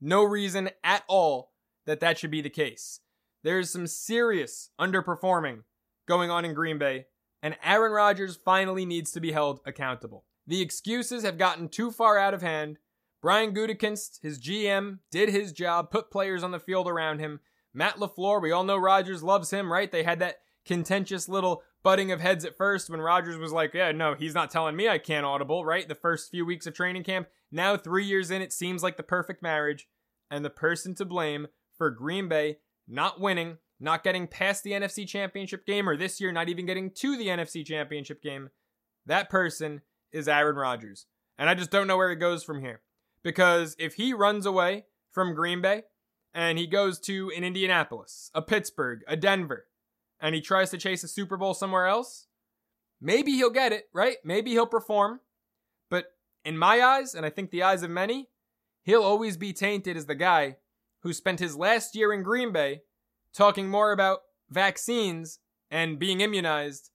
[0.00, 1.52] No reason at all
[1.86, 3.00] that that should be the case.
[3.42, 5.62] There's some serious underperforming
[6.06, 7.06] going on in Green Bay,
[7.42, 10.24] and Aaron Rodgers finally needs to be held accountable.
[10.46, 12.78] The excuses have gotten too far out of hand.
[13.20, 17.40] Brian Gutekunst, his GM, did his job, put players on the field around him.
[17.76, 19.92] Matt LaFleur, we all know Rodgers loves him, right?
[19.92, 23.92] They had that contentious little butting of heads at first when Rodgers was like, yeah,
[23.92, 25.86] no, he's not telling me I can't audible, right?
[25.86, 27.28] The first few weeks of training camp.
[27.52, 29.86] Now, three years in, it seems like the perfect marriage.
[30.30, 32.56] And the person to blame for Green Bay
[32.88, 36.90] not winning, not getting past the NFC Championship game, or this year not even getting
[36.92, 38.48] to the NFC Championship game,
[39.04, 41.06] that person is Aaron Rodgers.
[41.38, 42.80] And I just don't know where he goes from here.
[43.22, 45.82] Because if he runs away from Green Bay
[46.36, 49.68] and he goes to an Indianapolis, a Pittsburgh, a Denver,
[50.20, 52.26] and he tries to chase a Super Bowl somewhere else,
[53.00, 54.18] maybe he'll get it, right?
[54.22, 55.20] Maybe he'll perform.
[55.88, 56.12] But
[56.44, 58.28] in my eyes, and I think the eyes of many,
[58.82, 60.56] he'll always be tainted as the guy
[61.00, 62.82] who spent his last year in Green Bay
[63.32, 64.20] talking more about
[64.50, 65.38] vaccines
[65.70, 66.90] and being immunized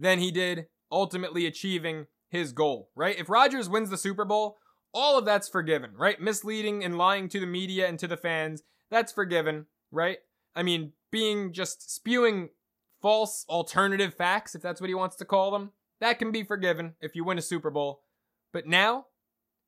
[0.00, 3.16] than he did ultimately achieving his goal, right?
[3.16, 4.58] If Rodgers wins the Super Bowl,
[4.94, 6.20] all of that's forgiven, right?
[6.20, 10.18] Misleading and lying to the media and to the fans, that's forgiven, right?
[10.54, 12.50] I mean, being just spewing
[13.02, 16.94] false alternative facts, if that's what he wants to call them, that can be forgiven
[17.00, 18.02] if you win a Super Bowl.
[18.52, 19.06] But now,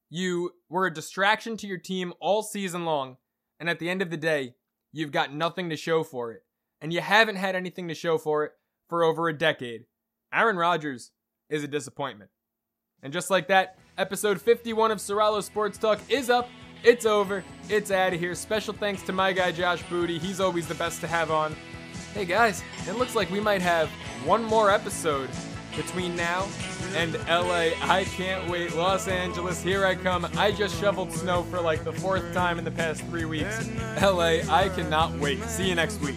[0.08, 3.16] you were a distraction to your team all season long,
[3.58, 4.54] and at the end of the day,
[4.92, 6.42] you've got nothing to show for it.
[6.80, 8.52] And you haven't had anything to show for it
[8.88, 9.86] for over a decade.
[10.32, 11.10] Aaron Rodgers
[11.48, 12.30] is a disappointment.
[13.02, 16.48] And just like that, episode 51 of Soralo Sports Talk is up.
[16.82, 17.42] It's over.
[17.68, 18.34] It's out of here.
[18.34, 20.18] Special thanks to my guy Josh Booty.
[20.18, 21.56] He's always the best to have on.
[22.14, 23.88] Hey guys, it looks like we might have
[24.24, 25.28] one more episode
[25.76, 26.46] between now
[26.94, 27.70] and LA.
[27.82, 28.74] I can't wait.
[28.74, 30.26] Los Angeles, here I come.
[30.36, 33.68] I just shoveled snow for like the fourth time in the past three weeks.
[34.00, 35.42] LA, I cannot wait.
[35.44, 36.16] See you next week.